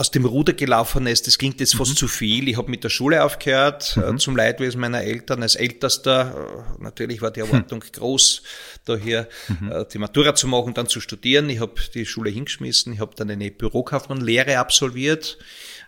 aus 0.00 0.10
dem 0.10 0.24
Ruder 0.24 0.54
gelaufen 0.54 1.06
ist. 1.06 1.26
Das 1.26 1.36
klingt 1.36 1.60
jetzt 1.60 1.76
fast 1.76 1.90
mhm. 1.90 1.96
zu 1.96 2.08
viel. 2.08 2.48
Ich 2.48 2.56
habe 2.56 2.70
mit 2.70 2.82
der 2.84 2.88
Schule 2.88 3.22
aufgehört, 3.22 3.98
äh, 3.98 4.10
mhm. 4.10 4.18
zum 4.18 4.34
Leidwesen 4.34 4.80
meiner 4.80 5.02
Eltern 5.02 5.42
als 5.42 5.56
Ältester. 5.56 6.72
Äh, 6.78 6.82
natürlich 6.82 7.20
war 7.20 7.30
die 7.30 7.40
Erwartung 7.40 7.80
mhm. 7.80 7.92
groß, 7.92 8.42
da 8.86 8.96
hier 8.96 9.28
mhm. 9.48 9.70
Äh, 9.70 9.84
die 9.92 9.98
Matura 9.98 10.34
zu 10.34 10.48
machen, 10.48 10.72
dann 10.72 10.86
zu 10.86 11.00
studieren. 11.02 11.50
Ich 11.50 11.60
habe 11.60 11.74
die 11.94 12.06
Schule 12.06 12.30
hingeschmissen. 12.30 12.94
Ich 12.94 13.00
habe 13.00 13.14
dann 13.14 13.30
eine 13.30 13.50
Bürokaufmannlehre 13.50 14.58
absolviert 14.58 15.36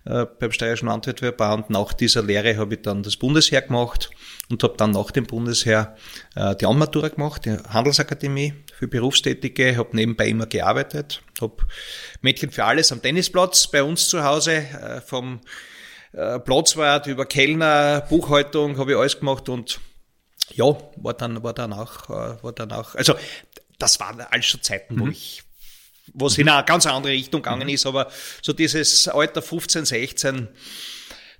äh, 0.05 0.27
beim 0.39 0.53
Steirischen 0.53 0.89
Landwettbewerb 0.89 1.41
und 1.41 1.71
nach 1.71 1.95
dieser 1.95 2.23
Lehre 2.23 2.59
habe 2.59 2.75
ich 2.75 2.83
dann 2.83 3.03
das 3.03 3.17
Bundesheer 3.17 3.63
gemacht 3.63 4.11
und 4.51 4.63
habe 4.63 4.75
dann 4.77 4.91
nach 4.91 5.11
dem 5.11 5.25
Bundesheer 5.25 5.97
die 6.61 6.67
Anmatura 6.67 7.09
gemacht, 7.09 7.47
die 7.47 7.57
Handelsakademie 7.57 8.55
für 8.79 8.89
Berufstätige, 8.89 9.77
habe 9.77 9.97
nebenbei 9.97 10.29
immer 10.29 10.47
gearbeitet, 10.47 11.23
habe 11.43 11.57
Mädchen 12.23 12.51
für 12.51 12.65
alles 12.65 12.93
am 12.93 13.03
Tennisplatz 13.03 13.67
bei 13.67 13.83
uns 13.83 14.09
zu 14.09 14.25
Hause, 14.25 14.53
äh, 14.53 15.01
vom 15.01 15.41
äh, 16.13 16.39
Platzwart 16.39 17.07
über 17.07 17.27
Kellner, 17.27 18.01
Buchhaltung, 18.09 18.79
habe 18.79 18.93
ich 18.93 18.99
alles 18.99 19.19
gemacht 19.19 19.49
und 19.49 19.81
ja, 20.55 20.77
war 20.97 21.15
dann, 21.15 21.43
war 21.43 21.53
dann 21.53 21.73
auch, 21.73 22.09
äh, 22.09 22.43
war 22.43 22.53
dann 22.53 22.73
auch, 22.73 22.95
also 22.95 23.15
das 23.79 24.01
waren 24.01 24.21
alles 24.21 24.47
schon 24.47 24.63
Zeiten, 24.63 24.99
wo 24.99 25.05
mhm. 25.05 25.13
ich 25.13 25.43
wo 26.15 26.27
es 26.27 26.37
in 26.37 26.49
eine 26.49 26.65
ganz 26.65 26.87
andere 26.87 27.13
Richtung 27.13 27.43
gegangen 27.43 27.69
ist, 27.69 27.87
aber 27.87 28.11
so 28.43 28.53
dieses 28.53 29.09
Alter 29.09 29.41
15, 29.41 29.85
16, 29.85 30.49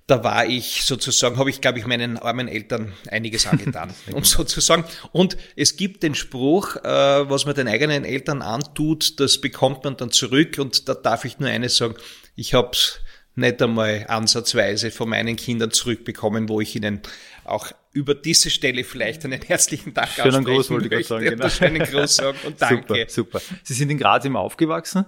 da 0.07 0.23
war 0.23 0.45
ich 0.45 0.83
sozusagen, 0.83 1.37
habe 1.37 1.49
ich, 1.49 1.61
glaube 1.61 1.79
ich, 1.79 1.85
meinen 1.85 2.17
armen 2.17 2.47
Eltern 2.47 2.91
einiges 3.09 3.47
angetan, 3.47 3.93
um 4.13 4.23
sozusagen. 4.23 4.83
Und 5.11 5.37
es 5.55 5.77
gibt 5.77 6.03
den 6.03 6.13
Spruch, 6.13 6.75
äh, 6.77 7.29
was 7.29 7.45
man 7.45 7.55
den 7.55 7.67
eigenen 7.67 8.03
Eltern 8.03 8.41
antut, 8.41 9.19
das 9.19 9.39
bekommt 9.39 9.85
man 9.85 9.95
dann 9.95 10.11
zurück. 10.11 10.57
Und 10.59 10.89
da 10.89 10.93
darf 10.93 11.23
ich 11.25 11.39
nur 11.39 11.49
eines 11.49 11.77
sagen, 11.77 11.95
ich 12.35 12.53
habe 12.53 12.71
nicht 13.35 13.61
einmal 13.61 14.05
ansatzweise 14.09 14.91
von 14.91 15.09
meinen 15.09 15.35
Kindern 15.35 15.71
zurückbekommen, 15.71 16.49
wo 16.49 16.61
ich 16.61 16.75
ihnen 16.75 17.01
auch 17.45 17.71
über 17.91 18.15
diese 18.15 18.49
Stelle 18.49 18.83
vielleicht 18.83 19.23
einen 19.25 19.41
herzlichen 19.41 19.93
Dank 19.93 20.09
Schönen 20.09 20.43
Gruß 20.43 20.69
wollte 20.69 20.85
ich 20.85 20.91
gerade 20.91 21.03
sagen. 21.03 21.25
Genau. 21.25 21.49
Schönen 21.49 21.83
Gruß 21.83 22.15
sagen 22.15 22.37
und 22.45 22.61
danke. 22.61 23.05
Super, 23.07 23.39
super. 23.39 23.41
Sie 23.63 23.73
sind 23.73 23.89
in 23.89 23.97
Graz 23.97 24.25
immer 24.25 24.39
aufgewachsen. 24.39 25.05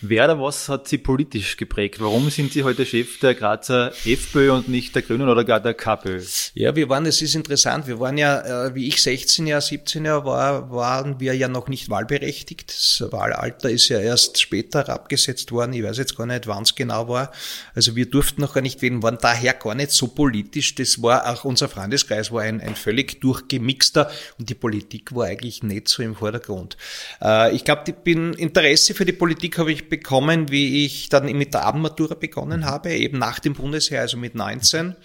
Wer 0.00 0.24
oder 0.24 0.40
was 0.40 0.68
hat 0.68 0.88
Sie 0.88 0.98
politisch 0.98 1.56
geprägt? 1.56 2.00
Warum 2.00 2.30
sind 2.30 2.52
Sie 2.52 2.64
heute 2.64 2.84
Chef 2.86 3.18
der 3.20 3.34
Grazer 3.34 3.92
FPÖ 4.04 4.52
und 4.52 4.68
nicht 4.68 4.94
der 4.94 5.02
Grünen 5.02 5.28
oder 5.28 5.44
gar 5.44 5.60
der 5.60 5.74
KPÖ? 5.74 6.20
Ja, 6.54 6.74
wir 6.76 6.88
waren, 6.88 7.06
es 7.06 7.22
ist 7.22 7.34
interessant, 7.34 7.86
wir 7.86 8.00
waren 8.00 8.18
ja, 8.18 8.66
äh, 8.66 8.74
wie 8.74 8.88
ich 8.88 9.02
16 9.02 9.46
Jahre, 9.46 9.62
17 9.62 10.04
Jahre 10.04 10.24
war, 10.24 10.70
waren 10.70 11.20
wir 11.20 11.34
ja 11.34 11.48
noch 11.48 11.68
nicht 11.68 11.90
wahlberechtigt. 11.90 12.70
Das 12.70 13.12
Wahlalter 13.12 13.70
ist 13.70 13.88
ja 13.88 13.98
erst 14.00 14.40
später 14.40 14.88
abgesetzt 14.88 15.52
worden. 15.52 15.72
Ich 15.72 15.82
weiß 15.82 15.98
jetzt 15.98 16.16
gar 16.16 16.26
nicht, 16.26 16.46
wann 16.46 16.64
es 16.64 16.74
genau 16.74 17.08
war. 17.08 17.32
Also 17.74 17.96
wir 17.96 18.06
durften 18.06 18.40
noch 18.40 18.54
gar 18.54 18.60
nicht 18.60 18.82
wählen, 18.82 19.02
waren 19.02 19.18
daher 19.20 19.54
gar 19.54 19.74
nicht 19.74 19.90
so 19.92 20.08
politisch. 20.08 20.74
Das 20.74 21.02
war 21.02 21.30
auch 21.30 21.44
unser 21.44 21.68
Freundeskreis 21.68 22.32
war 22.32 22.42
ein, 22.42 22.60
ein 22.60 22.76
völlig 22.76 23.20
durchgemixter 23.20 24.10
und 24.38 24.48
die 24.48 24.54
Politik 24.54 25.14
war 25.14 25.26
eigentlich 25.26 25.62
nicht 25.62 25.88
so 25.88 26.02
im 26.02 26.14
Vordergrund. 26.14 26.76
Äh, 27.22 27.54
ich 27.54 27.64
glaube, 27.64 27.94
Interesse 28.04 28.94
für 28.94 29.04
die 29.04 29.12
Politik 29.12 29.58
habe 29.58 29.72
ich 29.72 29.83
bekommen, 29.88 30.50
wie 30.50 30.84
ich 30.84 31.08
dann 31.08 31.26
mit 31.36 31.54
der 31.54 31.64
Abendmatura 31.64 32.14
begonnen 32.14 32.64
habe, 32.64 32.92
eben 32.92 33.18
nach 33.18 33.38
dem 33.38 33.54
Bundesheer, 33.54 34.00
also 34.00 34.16
mit 34.16 34.34
19 34.34 34.96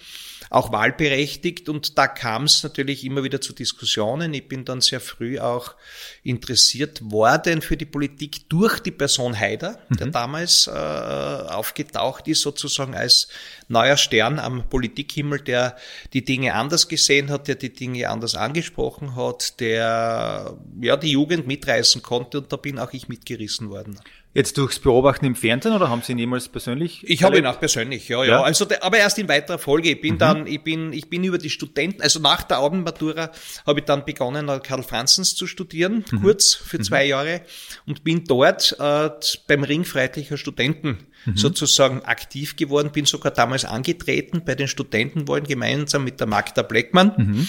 auch 0.50 0.72
wahlberechtigt 0.72 1.68
und 1.68 1.96
da 1.96 2.08
kam 2.08 2.44
es 2.44 2.64
natürlich 2.64 3.04
immer 3.04 3.22
wieder 3.22 3.40
zu 3.40 3.52
Diskussionen. 3.52 4.34
Ich 4.34 4.48
bin 4.48 4.64
dann 4.64 4.80
sehr 4.80 4.98
früh 4.98 5.38
auch 5.38 5.76
interessiert 6.24 7.00
worden 7.04 7.62
für 7.62 7.76
die 7.76 7.84
Politik 7.84 8.48
durch 8.48 8.80
die 8.80 8.90
Person 8.90 9.38
Haider, 9.38 9.78
mhm. 9.88 9.96
der 9.96 10.06
damals 10.08 10.66
äh, 10.66 10.70
aufgetaucht 10.70 12.26
ist, 12.26 12.40
sozusagen 12.40 12.96
als 12.96 13.28
neuer 13.68 13.96
Stern 13.96 14.40
am 14.40 14.68
Politikhimmel, 14.68 15.40
der 15.40 15.76
die 16.12 16.24
Dinge 16.24 16.54
anders 16.54 16.88
gesehen 16.88 17.30
hat, 17.30 17.46
der 17.46 17.54
die 17.54 17.72
Dinge 17.72 18.10
anders 18.10 18.34
angesprochen 18.34 19.14
hat, 19.14 19.60
der 19.60 20.58
ja 20.80 20.96
die 20.96 21.12
Jugend 21.12 21.46
mitreißen 21.46 22.02
konnte 22.02 22.38
und 22.38 22.52
da 22.52 22.56
bin 22.56 22.80
auch 22.80 22.92
ich 22.92 23.08
mitgerissen 23.08 23.70
worden. 23.70 24.00
Jetzt 24.32 24.58
durchs 24.58 24.78
Beobachten 24.78 25.24
im 25.24 25.34
Fernsehen 25.34 25.74
oder 25.74 25.90
haben 25.90 26.02
Sie 26.02 26.12
ihn 26.12 26.18
jemals 26.18 26.48
persönlich? 26.48 27.02
Ich 27.08 27.24
habe 27.24 27.38
ihn 27.38 27.46
auch 27.46 27.58
persönlich, 27.58 28.08
ja, 28.08 28.22
ja. 28.22 28.30
ja. 28.30 28.42
Also, 28.42 28.64
aber 28.80 28.98
erst 28.98 29.18
in 29.18 29.28
weiterer 29.28 29.58
Folge. 29.58 29.90
Ich 29.90 30.00
bin 30.00 30.14
mhm. 30.14 30.18
dann 30.18 30.46
ich 30.46 30.62
bin, 30.62 30.92
ich 30.92 31.10
bin 31.10 31.24
über 31.24 31.38
die 31.38 31.50
Studenten, 31.50 32.00
also 32.00 32.20
nach 32.20 32.44
der 32.44 32.58
Abendmatura 32.58 33.32
habe 33.66 33.80
ich 33.80 33.86
dann 33.86 34.04
begonnen, 34.04 34.46
Karl 34.62 34.84
Franzens 34.84 35.34
zu 35.34 35.48
studieren, 35.48 36.04
mhm. 36.12 36.22
kurz 36.22 36.54
für 36.54 36.78
mhm. 36.78 36.84
zwei 36.84 37.04
Jahre 37.06 37.42
und 37.86 38.04
bin 38.04 38.24
dort 38.24 38.76
äh, 38.78 39.10
beim 39.48 39.64
Ring 39.64 39.84
Freiheitlicher 39.84 40.36
Studenten 40.36 41.08
mhm. 41.24 41.36
sozusagen 41.36 42.02
aktiv 42.02 42.56
geworden, 42.56 42.90
bin 42.92 43.04
sogar 43.04 43.32
damals 43.32 43.64
angetreten 43.64 44.42
bei 44.44 44.54
den 44.54 44.68
Studentenwahlen 44.68 45.44
gemeinsam 45.44 46.04
mit 46.04 46.20
der 46.20 46.26
Magda 46.26 46.62
Bleckmann 46.62 47.12
mhm. 47.16 47.48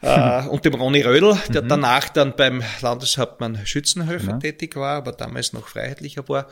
äh, 0.00 0.46
und 0.46 0.64
dem 0.64 0.74
Ronny 0.74 1.02
Rödel, 1.02 1.38
der 1.48 1.62
mhm. 1.62 1.68
danach 1.68 2.08
dann 2.08 2.36
beim 2.36 2.62
Landeshauptmann 2.80 3.58
Schützenhöfer 3.64 4.26
genau. 4.26 4.38
tätig 4.38 4.76
war, 4.76 4.96
aber 4.96 5.12
damals 5.12 5.52
noch 5.52 5.68
freiheitlicher 5.68 6.28
war. 6.28 6.48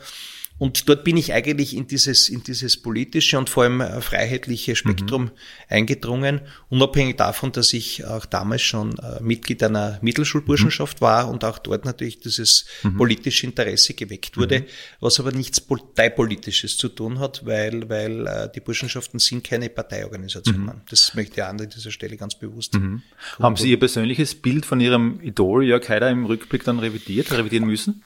Und 0.61 0.87
dort 0.87 1.03
bin 1.03 1.17
ich 1.17 1.33
eigentlich 1.33 1.75
in 1.75 1.87
dieses, 1.87 2.29
in 2.29 2.43
dieses 2.43 2.79
politische 2.79 3.39
und 3.39 3.49
vor 3.49 3.63
allem 3.63 3.81
äh, 3.81 3.99
freiheitliche 3.99 4.75
Spektrum 4.75 5.23
mhm. 5.23 5.31
eingedrungen, 5.69 6.41
unabhängig 6.69 7.17
davon, 7.17 7.51
dass 7.51 7.73
ich 7.73 8.05
auch 8.05 8.27
damals 8.27 8.61
schon 8.61 8.95
äh, 8.99 9.23
Mitglied 9.23 9.63
einer 9.63 9.97
Mittelschulburschenschaft 10.03 11.01
mhm. 11.01 11.05
war 11.05 11.29
und 11.29 11.43
auch 11.45 11.57
dort 11.57 11.83
natürlich 11.85 12.19
dieses 12.19 12.67
mhm. 12.83 12.95
politische 12.95 13.47
Interesse 13.47 13.95
geweckt 13.95 14.37
wurde, 14.37 14.59
mhm. 14.59 14.65
was 14.99 15.19
aber 15.19 15.31
nichts 15.31 15.59
parteipolitisches 15.61 16.77
zu 16.77 16.89
tun 16.89 17.17
hat, 17.17 17.43
weil, 17.43 17.89
weil 17.89 18.27
äh, 18.27 18.49
die 18.53 18.59
Burschenschaften 18.59 19.17
sind 19.17 19.43
keine 19.43 19.67
Parteiorganisationen. 19.67 20.65
Mhm. 20.65 20.81
Das 20.91 21.15
möchte 21.15 21.41
ich 21.41 21.43
an 21.43 21.57
dieser 21.57 21.89
Stelle 21.89 22.17
ganz 22.17 22.35
bewusst. 22.35 22.75
Mhm. 22.75 23.01
Haben 23.39 23.55
Sie 23.55 23.71
Ihr 23.71 23.79
persönliches 23.79 24.35
Bild 24.35 24.67
von 24.67 24.79
Ihrem 24.79 25.21
Idol 25.23 25.65
Jörg 25.65 25.89
Haider 25.89 26.11
im 26.11 26.27
Rückblick 26.27 26.63
dann 26.65 26.77
revidiert, 26.77 27.31
revidieren 27.31 27.65
müssen? 27.65 28.03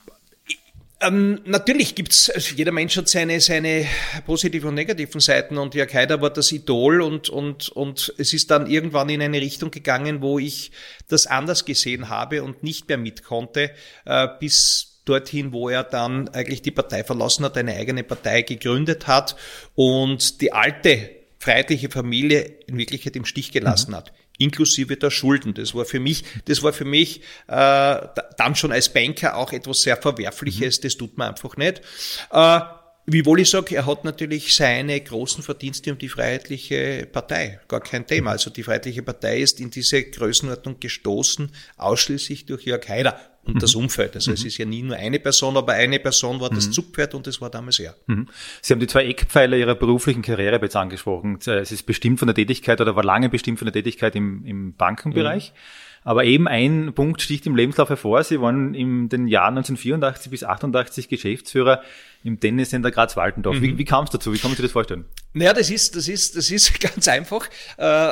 Ähm, 0.98 1.40
natürlich 1.44 1.94
gibt's, 1.94 2.30
also 2.30 2.54
jeder 2.54 2.72
Mensch 2.72 2.96
hat 2.96 3.06
seine, 3.08 3.38
seine 3.40 3.86
positiven 4.24 4.70
und 4.70 4.74
negativen 4.76 5.20
Seiten 5.20 5.58
und 5.58 5.74
Jörg 5.74 5.92
Haider 5.92 6.22
war 6.22 6.30
das 6.30 6.50
Idol 6.52 7.02
und, 7.02 7.28
und, 7.28 7.68
und 7.68 8.14
es 8.16 8.32
ist 8.32 8.50
dann 8.50 8.66
irgendwann 8.66 9.10
in 9.10 9.20
eine 9.20 9.40
Richtung 9.40 9.70
gegangen, 9.70 10.22
wo 10.22 10.38
ich 10.38 10.70
das 11.08 11.26
anders 11.26 11.66
gesehen 11.66 12.08
habe 12.08 12.42
und 12.42 12.62
nicht 12.62 12.88
mehr 12.88 12.96
mit 12.96 13.24
konnte, 13.24 13.72
äh, 14.06 14.28
bis 14.40 15.02
dorthin, 15.04 15.52
wo 15.52 15.68
er 15.68 15.84
dann 15.84 16.30
eigentlich 16.30 16.62
die 16.62 16.70
Partei 16.70 17.04
verlassen 17.04 17.44
hat, 17.44 17.58
eine 17.58 17.74
eigene 17.74 18.02
Partei 18.02 18.40
gegründet 18.40 19.06
hat 19.06 19.36
und 19.74 20.40
die 20.40 20.54
alte 20.54 21.10
freiheitliche 21.38 21.90
Familie 21.90 22.40
in 22.66 22.78
Wirklichkeit 22.78 23.16
im 23.16 23.26
Stich 23.26 23.52
gelassen 23.52 23.90
mhm. 23.90 23.96
hat 23.96 24.12
inklusive 24.38 24.96
der 24.96 25.10
Schulden. 25.10 25.54
Das 25.54 25.74
war 25.74 25.84
für 25.84 26.00
mich, 26.00 26.24
das 26.46 26.62
war 26.62 26.72
für 26.72 26.84
mich 26.84 27.20
äh, 27.48 28.00
dann 28.36 28.54
schon 28.54 28.72
als 28.72 28.92
Banker 28.92 29.36
auch 29.36 29.52
etwas 29.52 29.82
sehr 29.82 29.96
Verwerfliches. 29.96 30.78
Mhm. 30.78 30.82
Das 30.82 30.96
tut 30.96 31.18
man 31.18 31.30
einfach 31.30 31.56
nicht. 31.56 31.82
Äh, 32.30 32.60
Wiewohl 33.08 33.38
ich 33.38 33.50
sage, 33.50 33.76
er 33.76 33.86
hat 33.86 34.02
natürlich 34.02 34.56
seine 34.56 35.00
großen 35.00 35.44
Verdienste 35.44 35.92
um 35.92 35.98
die 35.98 36.08
Freiheitliche 36.08 37.06
Partei. 37.10 37.60
Gar 37.68 37.80
kein 37.80 38.04
Thema. 38.04 38.32
Also 38.32 38.50
die 38.50 38.64
Freiheitliche 38.64 39.04
Partei 39.04 39.38
ist 39.38 39.60
in 39.60 39.70
diese 39.70 40.02
Größenordnung 40.02 40.80
gestoßen, 40.80 41.52
ausschließlich 41.76 42.46
durch 42.46 42.64
Jörg 42.64 42.88
Haider 42.88 43.16
und 43.46 43.54
mhm. 43.54 43.58
das 43.60 43.74
Umfeld. 43.74 44.14
Also 44.14 44.30
mhm. 44.30 44.34
es 44.34 44.44
ist 44.44 44.58
ja 44.58 44.64
nie 44.64 44.82
nur 44.82 44.96
eine 44.96 45.18
Person, 45.18 45.56
aber 45.56 45.72
eine 45.72 45.98
Person 45.98 46.40
war 46.40 46.50
das 46.50 46.68
mhm. 46.68 46.72
Zugpferd 46.72 47.14
und 47.14 47.26
das 47.26 47.40
war 47.40 47.50
damals 47.50 47.78
er. 47.78 47.94
Mhm. 48.06 48.28
Sie 48.60 48.72
haben 48.72 48.80
die 48.80 48.86
zwei 48.86 49.06
Eckpfeiler 49.06 49.56
Ihrer 49.56 49.74
beruflichen 49.74 50.22
Karriere 50.22 50.58
jetzt 50.60 50.76
angesprochen. 50.76 51.38
Es 51.44 51.72
ist 51.72 51.84
bestimmt 51.84 52.18
von 52.18 52.26
der 52.26 52.34
Tätigkeit 52.34 52.80
oder 52.80 52.96
war 52.96 53.04
lange 53.04 53.28
bestimmt 53.28 53.58
von 53.58 53.66
der 53.66 53.72
Tätigkeit 53.72 54.16
im, 54.16 54.44
im 54.44 54.74
Bankenbereich. 54.74 55.52
Mhm. 55.52 55.58
Aber 56.06 56.24
eben 56.24 56.46
ein 56.46 56.92
Punkt 56.94 57.20
sticht 57.20 57.46
im 57.46 57.56
Lebenslauf 57.56 57.88
hervor. 57.88 58.22
Sie 58.22 58.40
waren 58.40 58.74
in 58.74 59.08
den 59.08 59.26
Jahren 59.26 59.58
1984 59.58 60.30
bis 60.30 60.44
88 60.44 61.08
Geschäftsführer 61.08 61.82
im 62.26 62.40
Tenniscenter 62.40 62.90
Graz-Waltendorf. 62.90 63.56
Mhm. 63.56 63.62
Wie, 63.62 63.78
wie 63.78 63.84
kam 63.84 64.04
es 64.04 64.10
dazu? 64.10 64.32
Wie 64.32 64.38
kann 64.38 64.50
man 64.50 64.56
sich 64.56 64.64
das 64.64 64.72
vorstellen? 64.72 65.04
Naja, 65.32 65.52
das 65.52 65.70
ist, 65.70 65.94
das 65.94 66.08
ist, 66.08 66.36
das 66.36 66.50
ist 66.50 66.80
ganz 66.80 67.06
einfach. 67.08 67.48
Äh, 67.76 68.08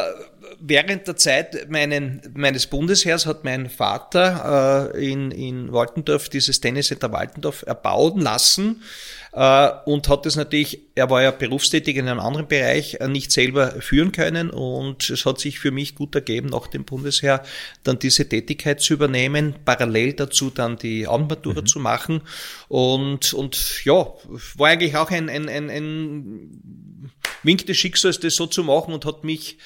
während 0.61 1.07
der 1.09 1.17
Zeit 1.17 1.71
meinen, 1.71 2.23
meines 2.35 2.67
Bundesheers 2.67 3.27
hat 3.27 3.45
mein 3.45 3.69
Vater 3.69 4.93
äh, 4.95 5.13
in, 5.13 5.31
in 5.31 5.73
Waltendorf 5.73 6.29
dieses 6.29 6.61
Tenniscenter 6.61 7.13
Waltendorf 7.13 7.65
erbauen 7.67 8.21
lassen 8.21 8.83
äh, 9.33 9.71
und 9.85 10.09
hat 10.09 10.27
es 10.27 10.37
natürlich, 10.37 10.81
er 10.95 11.11
war 11.11 11.23
ja 11.23 11.31
berufstätig 11.31 11.97
in 11.97 12.09
einem 12.09 12.21
anderen 12.21 12.47
Bereich, 12.47 12.99
äh, 13.01 13.09
nicht 13.09 13.33
selber 13.33 13.81
führen 13.81 14.13
können 14.13 14.51
und 14.51 15.11
es 15.11 15.27
hat 15.27 15.41
sich 15.41 15.59
für 15.59 15.71
mich 15.71 15.95
gut 15.95 16.15
ergeben, 16.15 16.49
nach 16.49 16.69
dem 16.69 16.85
Bundesheer 16.85 17.43
dann 17.83 17.99
diese 17.99 18.29
Tätigkeit 18.29 18.81
zu 18.81 18.95
übernehmen, 18.95 19.55
parallel 19.65 20.13
dazu 20.13 20.51
dann 20.51 20.77
die 20.77 21.07
Abendmatura 21.07 21.63
mhm. 21.63 21.67
zu 21.67 21.81
machen 21.81 22.21
und, 22.69 23.35
und 23.35 23.85
ja, 23.85 24.04
war 24.57 24.69
eigentlich 24.69 24.97
auch 24.97 25.11
ein, 25.11 25.29
ein, 25.29 25.49
ein, 25.49 25.71
ein 25.71 27.11
Wink 27.43 27.67
des 27.67 27.77
Schicksals, 27.77 28.21
das 28.21 28.37
so 28.37 28.47
zu 28.47 28.65
machen 28.65 28.95
und 28.95 29.05
hat 29.05 29.25
mich 29.25 29.59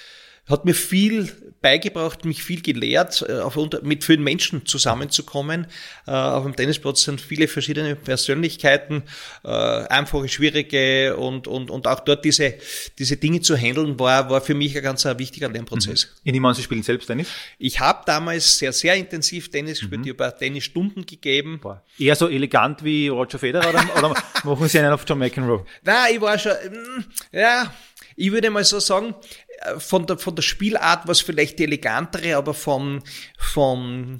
hat 0.48 0.64
mir 0.64 0.74
viel 0.74 1.28
beigebracht, 1.60 2.24
mich 2.24 2.42
viel 2.42 2.62
gelehrt, 2.62 3.22
äh, 3.28 3.78
mit 3.82 4.04
vielen 4.04 4.22
Menschen 4.22 4.64
zusammenzukommen. 4.66 5.66
Äh, 6.06 6.12
auf 6.12 6.44
dem 6.44 6.54
Tennisplatz 6.54 7.02
sind 7.02 7.20
viele 7.20 7.48
verschiedene 7.48 7.96
Persönlichkeiten, 7.96 9.02
äh, 9.44 9.48
einfache, 9.48 10.28
schwierige 10.28 11.16
und, 11.16 11.48
und, 11.48 11.70
und 11.70 11.86
auch 11.86 12.00
dort 12.00 12.24
diese, 12.24 12.54
diese 12.98 13.16
Dinge 13.16 13.40
zu 13.40 13.56
handeln, 13.56 13.98
war, 13.98 14.30
war 14.30 14.40
für 14.40 14.54
mich 14.54 14.76
ein 14.76 14.82
ganz 14.82 15.04
ein 15.06 15.18
wichtiger 15.18 15.48
Lernprozess. 15.48 16.06
Mhm. 16.06 16.28
In 16.28 16.32
nehme 16.34 16.54
Sie 16.54 16.62
spielen 16.62 16.82
selbst 16.82 17.06
Tennis? 17.06 17.28
Ich 17.58 17.80
habe 17.80 18.02
damals 18.06 18.58
sehr, 18.58 18.72
sehr 18.72 18.94
intensiv 18.94 19.50
Tennis 19.50 19.80
gespielt. 19.80 20.00
Mhm. 20.00 20.06
Ich 20.06 20.18
habe 20.18 20.38
Tennisstunden 20.38 21.06
gegeben. 21.06 21.58
Boah. 21.60 21.82
Eher 21.98 22.14
so 22.14 22.28
elegant 22.28 22.84
wie 22.84 23.08
Roger 23.08 23.38
Federer 23.38 23.68
oder, 23.68 23.84
oder 23.98 24.08
machen 24.44 24.68
Sie 24.68 24.78
einen 24.78 24.92
auf 24.92 25.04
John 25.06 25.18
McEnroe? 25.18 25.64
Nein, 25.82 26.14
ich 26.14 26.20
war 26.20 26.38
schon, 26.38 26.52
mm, 26.52 27.04
ja, 27.32 27.72
ich 28.18 28.32
würde 28.32 28.50
mal 28.50 28.64
so 28.64 28.80
sagen, 28.80 29.14
äh, 29.60 29.78
von 29.78 30.06
der, 30.06 30.18
von 30.18 30.34
der 30.34 30.42
Spielart 30.42 31.06
was 31.06 31.20
vielleicht 31.20 31.58
die 31.58 31.64
elegantere, 31.64 32.36
aber 32.36 32.52
vom, 32.52 33.02
vom 33.38 34.18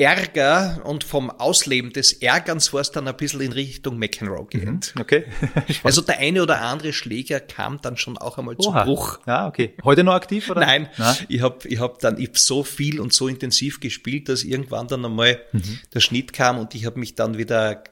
Ärger 0.00 0.80
und 0.84 1.04
vom 1.04 1.30
Ausleben 1.30 1.92
des 1.92 2.14
Ärgerns 2.14 2.72
war 2.72 2.80
es 2.80 2.90
dann 2.90 3.06
ein 3.06 3.16
bisschen 3.16 3.42
in 3.42 3.52
Richtung 3.52 3.98
McEnroe 3.98 4.46
gehend. 4.46 4.94
Mhm, 4.94 5.02
okay. 5.02 5.24
also 5.82 6.00
der 6.00 6.18
eine 6.18 6.42
oder 6.42 6.62
andere 6.62 6.94
Schläger 6.94 7.38
kam 7.38 7.82
dann 7.82 7.98
schon 7.98 8.16
auch 8.16 8.38
einmal 8.38 8.54
Oha. 8.56 8.80
zu 8.80 8.86
Bruch. 8.86 9.18
Ja, 9.26 9.46
okay. 9.46 9.74
Heute 9.84 10.02
noch 10.02 10.14
aktiv 10.14 10.48
oder? 10.48 10.60
Nein, 10.60 10.88
Na? 10.96 11.14
ich 11.28 11.42
habe 11.42 11.68
ich 11.68 11.78
hab 11.80 11.98
dann 11.98 12.18
ich 12.18 12.28
hab 12.28 12.38
so 12.38 12.62
viel 12.64 12.98
und 12.98 13.12
so 13.12 13.28
intensiv 13.28 13.80
gespielt, 13.80 14.30
dass 14.30 14.42
irgendwann 14.42 14.88
dann 14.88 15.04
einmal 15.04 15.38
mhm. 15.52 15.80
der 15.92 16.00
Schnitt 16.00 16.32
kam 16.32 16.58
und 16.58 16.74
ich 16.74 16.86
habe 16.86 16.98
mich 16.98 17.14
dann 17.14 17.36
wieder 17.36 17.84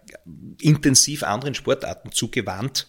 intensiv 0.63 1.25
anderen 1.25 1.55
Sportarten 1.55 2.11
zugewandt. 2.13 2.87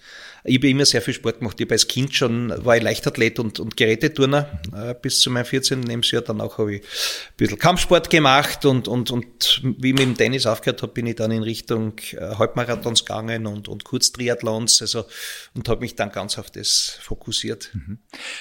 Ich 0.49 0.57
habe 0.57 0.69
immer 0.69 0.85
sehr 0.85 1.03
viel 1.03 1.13
Sport 1.13 1.39
gemacht. 1.39 1.59
Ich 1.59 1.65
habe 1.67 1.75
als 1.75 1.87
Kind 1.87 2.15
schon, 2.15 2.51
war 2.65 2.75
ich 2.75 2.81
Leichtathlet 2.81 3.37
und, 3.37 3.59
und 3.59 3.77
Geräteturner 3.77 4.59
äh, 4.75 4.95
bis 4.99 5.19
zu 5.19 5.29
meinem 5.29 5.45
14. 5.45 5.83
Lebensjahr. 5.83 6.23
Danach 6.23 6.57
habe 6.57 6.77
ich 6.77 6.81
ein 6.81 6.87
bisschen 7.37 7.59
Kampfsport 7.59 8.09
gemacht 8.09 8.65
und, 8.65 8.87
und, 8.87 9.11
und 9.11 9.61
wie 9.63 9.89
ich 9.89 9.93
mit 9.93 10.01
dem 10.01 10.17
Tennis 10.17 10.47
aufgehört 10.47 10.81
habe, 10.81 10.91
bin 10.91 11.05
ich 11.05 11.15
dann 11.15 11.29
in 11.29 11.43
Richtung 11.43 11.93
äh, 12.13 12.35
Halbmarathons 12.35 13.05
gegangen 13.05 13.45
und, 13.45 13.67
und 13.67 13.83
Kurztriathlons 13.83 14.81
also, 14.81 15.05
und 15.53 15.69
habe 15.69 15.81
mich 15.81 15.95
dann 15.95 16.11
ganz 16.11 16.39
auf 16.39 16.49
das 16.49 16.97
fokussiert. 16.99 17.69
Mhm. 17.73 17.99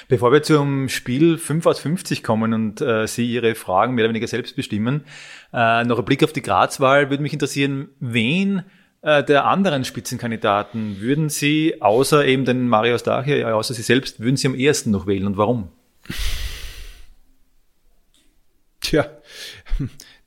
Bevor 0.09 0.33
wir 0.33 0.43
zum 0.43 0.88
Spiel 0.88 1.37
5 1.37 1.67
aus 1.67 1.79
50 1.81 2.23
kommen 2.23 2.55
und 2.55 2.81
äh, 2.81 3.07
Sie 3.07 3.31
Ihre 3.31 3.55
Fragen 3.55 3.95
mehr 3.95 4.07
oder 4.07 4.15
weniger 4.15 4.29
selbst 4.29 4.57
bestimmen, 4.57 5.05
äh, 5.53 5.85
noch 5.85 5.99
ein 5.99 6.05
Blick 6.07 6.25
auf 6.25 6.33
die 6.33 6.43
Grazwahl 6.43 7.11
würde 7.11 7.23
mich 7.23 7.35
interessieren, 7.35 7.91
wen 8.00 8.62
der 9.02 9.45
anderen 9.45 9.85
Spitzenkandidaten 9.85 11.00
würden 11.00 11.28
Sie, 11.28 11.81
außer 11.81 12.26
eben 12.26 12.45
den 12.45 12.69
Mario 12.69 12.99
Stachia, 12.99 13.52
außer 13.52 13.75
Sie 13.75 13.83
selbst, 13.83 14.21
würden 14.21 14.37
Sie 14.37 14.49
am 14.49 14.55
ersten 14.55 14.90
noch 14.90 15.07
wählen 15.07 15.26
und 15.26 15.37
warum? 15.37 15.71
Tja, 18.81 19.07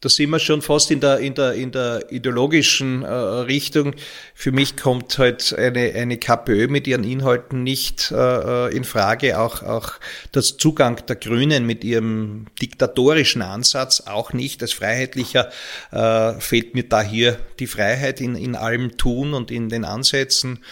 da 0.01 0.09
sind 0.09 0.31
wir 0.31 0.39
schon 0.39 0.63
fast 0.63 0.89
in 0.89 0.99
der, 0.99 1.19
in 1.19 1.35
der, 1.35 1.53
in 1.53 1.71
der 1.71 2.11
ideologischen 2.11 3.03
äh, 3.03 3.07
Richtung. 3.07 3.93
Für 4.33 4.51
mich 4.51 4.75
kommt 4.75 5.19
halt 5.19 5.53
eine, 5.53 5.93
eine 5.93 6.17
KPÖ 6.17 6.67
mit 6.67 6.87
ihren 6.87 7.03
Inhalten 7.03 7.61
nicht 7.61 8.11
äh, 8.11 8.15
äh, 8.15 8.75
in 8.75 8.83
Frage. 8.83 9.39
Auch, 9.39 9.61
auch 9.61 9.93
das 10.31 10.57
Zugang 10.57 11.05
der 11.05 11.17
Grünen 11.17 11.67
mit 11.67 11.83
ihrem 11.83 12.47
diktatorischen 12.59 13.43
Ansatz 13.43 14.01
auch 14.01 14.33
nicht. 14.33 14.63
Als 14.63 14.73
Freiheitlicher 14.73 15.51
äh, 15.91 16.33
fehlt 16.39 16.73
mir 16.73 16.83
da 16.83 17.03
hier 17.03 17.37
die 17.59 17.67
Freiheit 17.67 18.21
in, 18.21 18.35
in 18.35 18.55
allem 18.55 18.97
Tun 18.97 19.35
und 19.35 19.51
in 19.51 19.69
den 19.69 19.85
Ansätzen 19.85 20.63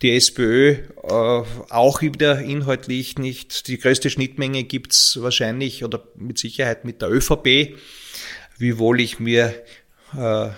die 0.00 0.16
SPÖ 0.16 0.70
äh, 0.70 0.78
auch 1.10 2.00
wieder 2.00 2.40
inhaltlich 2.40 3.18
nicht. 3.18 3.68
Die 3.68 3.78
größte 3.78 4.08
Schnittmenge 4.08 4.64
gibt's 4.64 5.18
wahrscheinlich 5.20 5.84
oder 5.84 6.02
mit 6.16 6.38
Sicherheit 6.38 6.86
mit 6.86 7.02
der 7.02 7.10
ÖVP 7.10 7.76
wiewohl 8.58 9.00
ich 9.00 9.18
mir 9.18 9.54
äh, 10.16 10.50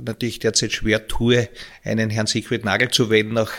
natürlich 0.00 0.38
derzeit 0.38 0.72
schwer 0.72 1.08
tue, 1.08 1.48
einen 1.84 2.08
Herrn 2.10 2.26
Siegfried 2.26 2.64
Nagel 2.64 2.88
zu 2.90 3.10
wählen 3.10 3.32
nach 3.32 3.50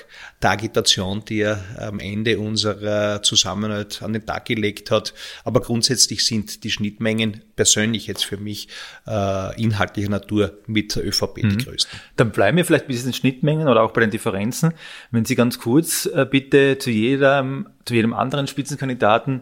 der 0.41 0.51
Agitation, 0.51 1.25
die 1.25 1.41
er 1.41 1.63
am 1.77 1.99
Ende 1.99 2.39
unserer 2.39 3.21
Zusammenarbeit 3.21 4.01
an 4.01 4.13
den 4.13 4.25
Tag 4.25 4.45
gelegt 4.45 4.89
hat. 4.89 5.13
Aber 5.43 5.61
grundsätzlich 5.61 6.25
sind 6.25 6.63
die 6.63 6.71
Schnittmengen 6.71 7.41
persönlich 7.55 8.07
jetzt 8.07 8.23
für 8.23 8.37
mich 8.37 8.69
äh, 9.05 9.61
inhaltlicher 9.61 10.09
Natur 10.09 10.57
mit 10.65 10.95
der 10.95 11.05
ÖVP 11.05 11.43
mhm. 11.43 11.57
die 11.57 11.65
größten. 11.65 11.99
Dann 12.15 12.31
bleiben 12.31 12.57
wir 12.57 12.65
vielleicht 12.65 12.87
bei 12.87 12.93
diesen 12.93 13.13
Schnittmengen 13.13 13.67
oder 13.67 13.83
auch 13.83 13.91
bei 13.91 14.01
den 14.01 14.11
Differenzen. 14.11 14.73
Wenn 15.11 15.25
Sie 15.25 15.35
ganz 15.35 15.59
kurz 15.59 16.05
äh, 16.05 16.25
bitte 16.29 16.77
zu 16.77 16.89
jedem, 16.89 17.67
zu 17.85 17.95
jedem 17.95 18.13
anderen 18.13 18.47
Spitzenkandidaten 18.47 19.41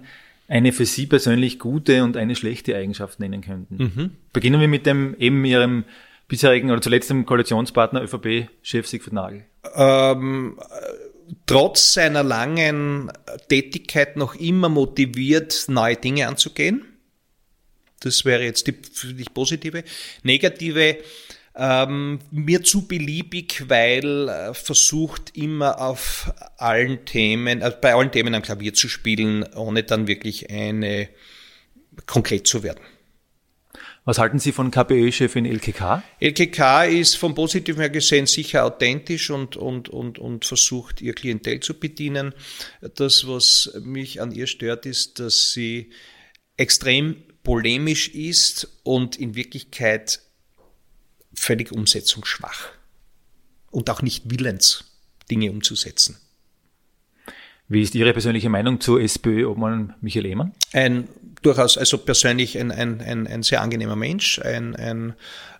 eine 0.49 0.73
für 0.73 0.85
Sie 0.85 1.05
persönlich 1.05 1.59
gute 1.59 2.03
und 2.03 2.17
eine 2.17 2.35
schlechte 2.35 2.75
Eigenschaft 2.75 3.19
nennen 3.19 3.41
könnten. 3.41 3.77
Mhm. 3.77 4.11
Beginnen 4.33 4.59
wir 4.59 4.67
mit 4.67 4.85
dem 4.85 5.15
eben 5.19 5.45
Ihrem 5.45 5.85
bisherigen 6.27 6.71
oder 6.71 6.81
zuletzt 6.81 7.09
dem 7.09 7.25
Koalitionspartner 7.25 8.01
ÖVP-Chef 8.03 8.87
Siegfried 8.87 9.13
Nagel. 9.13 9.45
Ähm, 9.75 10.59
trotz 11.45 11.93
seiner 11.93 12.23
langen 12.23 13.11
Tätigkeit 13.47 14.17
noch 14.17 14.35
immer 14.35 14.69
motiviert, 14.69 15.65
neue 15.67 15.95
Dinge 15.95 16.27
anzugehen. 16.27 16.85
Das 17.99 18.25
wäre 18.25 18.43
jetzt 18.43 18.67
die 18.67 18.73
für 18.93 19.13
dich 19.13 19.33
positive. 19.33 19.83
Negative, 20.23 20.97
ähm, 21.59 22.19
mir 22.31 22.63
zu 22.63 22.87
beliebig, 22.87 23.65
weil 23.67 24.29
äh, 24.29 24.53
versucht 24.53 25.35
immer 25.35 25.81
auf 25.81 26.31
allen 26.57 27.03
Themen, 27.03 27.61
äh, 27.61 27.71
bei 27.81 27.93
allen 27.93 28.11
Themen 28.11 28.33
am 28.33 28.41
Klavier 28.41 28.73
zu 28.73 28.87
spielen, 28.87 29.43
ohne 29.55 29.83
dann 29.83 30.07
wirklich 30.07 30.49
eine 30.49 31.09
konkret 32.05 32.47
zu 32.47 32.63
werden. 32.63 32.79
Was 34.05 34.17
halten 34.17 34.39
Sie 34.39 34.53
von 34.53 34.71
KPÖ-Chefin 34.71 35.45
LKK? 35.45 36.01
LKK 36.21 36.85
ist 36.85 37.15
vom 37.15 37.35
Positiven 37.35 37.81
her 37.81 37.89
gesehen 37.89 38.25
sicher 38.25 38.65
authentisch 38.65 39.29
und, 39.29 39.57
und, 39.57 39.89
und, 39.89 40.17
und 40.17 40.45
versucht, 40.45 41.01
ihr 41.01 41.13
Klientel 41.13 41.59
zu 41.59 41.77
bedienen. 41.77 42.33
Das, 42.95 43.27
was 43.27 43.77
mich 43.83 44.21
an 44.21 44.31
ihr 44.31 44.47
stört, 44.47 44.85
ist, 44.85 45.19
dass 45.19 45.51
sie 45.51 45.91
extrem 46.55 47.17
polemisch 47.43 48.07
ist 48.09 48.79
und 48.83 49.17
in 49.17 49.35
Wirklichkeit 49.35 50.21
völlig 51.39 51.71
umsetzungsschwach 51.71 52.69
und 53.71 53.89
auch 53.89 54.01
nicht 54.01 54.29
willens, 54.29 54.85
Dinge 55.31 55.51
umzusetzen. 55.51 56.17
Wie 57.67 57.83
ist 57.83 57.93
Ihre 57.93 58.13
persönliche 58.13 58.49
Meinung 58.49 58.81
zur 58.81 58.99
SPÖ-Obmann 58.99 59.93
Michael 60.01 60.25
Ehmann? 60.25 60.53
Ein 60.73 61.07
durchaus, 61.43 61.77
also 61.77 61.99
persönlich 61.99 62.57
ein, 62.57 62.71
ein, 62.71 62.99
ein, 62.99 63.27
ein 63.27 63.43
sehr 63.43 63.61
angenehmer 63.61 63.95
Mensch, 63.95 64.39
ein, 64.39 64.75
ein 64.75 65.13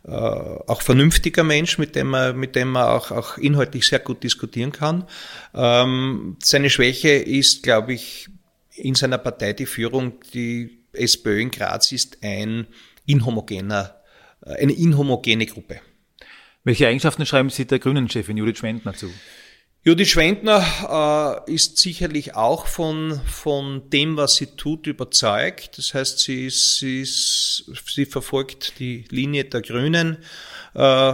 äh, 0.03 0.09
auch 0.11 0.81
vernünftiger 0.81 1.43
Mensch, 1.43 1.77
mit 1.77 1.95
dem 1.95 2.07
man, 2.07 2.35
mit 2.35 2.55
dem 2.55 2.71
man 2.71 2.87
auch, 2.87 3.11
auch 3.11 3.37
inhaltlich 3.37 3.85
sehr 3.85 3.99
gut 3.99 4.23
diskutieren 4.23 4.71
kann. 4.71 5.05
Ähm, 5.53 6.37
seine 6.41 6.71
Schwäche 6.71 7.09
ist, 7.09 7.61
glaube 7.63 7.93
ich, 7.93 8.27
in 8.75 8.95
seiner 8.95 9.19
Partei 9.19 9.53
die 9.53 9.67
Führung. 9.67 10.13
Die 10.33 10.79
SPÖ 10.93 11.39
in 11.39 11.51
Graz 11.51 11.91
ist 11.91 12.17
ein 12.23 12.65
inhomogener 13.05 13.98
eine 14.41 14.73
inhomogene 14.73 15.45
Gruppe. 15.45 15.81
Welche 16.63 16.87
Eigenschaften 16.87 17.25
schreiben 17.25 17.49
Sie 17.49 17.65
der 17.65 17.79
Grünen-Chefin 17.79 18.37
Judith 18.37 18.59
Schwendner 18.59 18.93
zu? 18.93 19.09
Judith 19.83 20.09
Schwendner 20.09 21.45
äh, 21.47 21.53
ist 21.53 21.77
sicherlich 21.77 22.35
auch 22.35 22.67
von, 22.67 23.21
von 23.25 23.89
dem, 23.89 24.17
was 24.17 24.35
sie 24.35 24.47
tut, 24.47 24.87
überzeugt. 24.87 25.77
Das 25.77 25.93
heißt, 25.93 26.19
sie, 26.19 26.47
ist, 26.47 26.79
sie, 26.79 27.01
ist, 27.01 27.71
sie 27.87 28.05
verfolgt 28.05 28.77
die 28.79 29.05
Linie 29.09 29.45
der 29.45 29.61
Grünen. 29.61 30.17
Äh, 30.73 31.13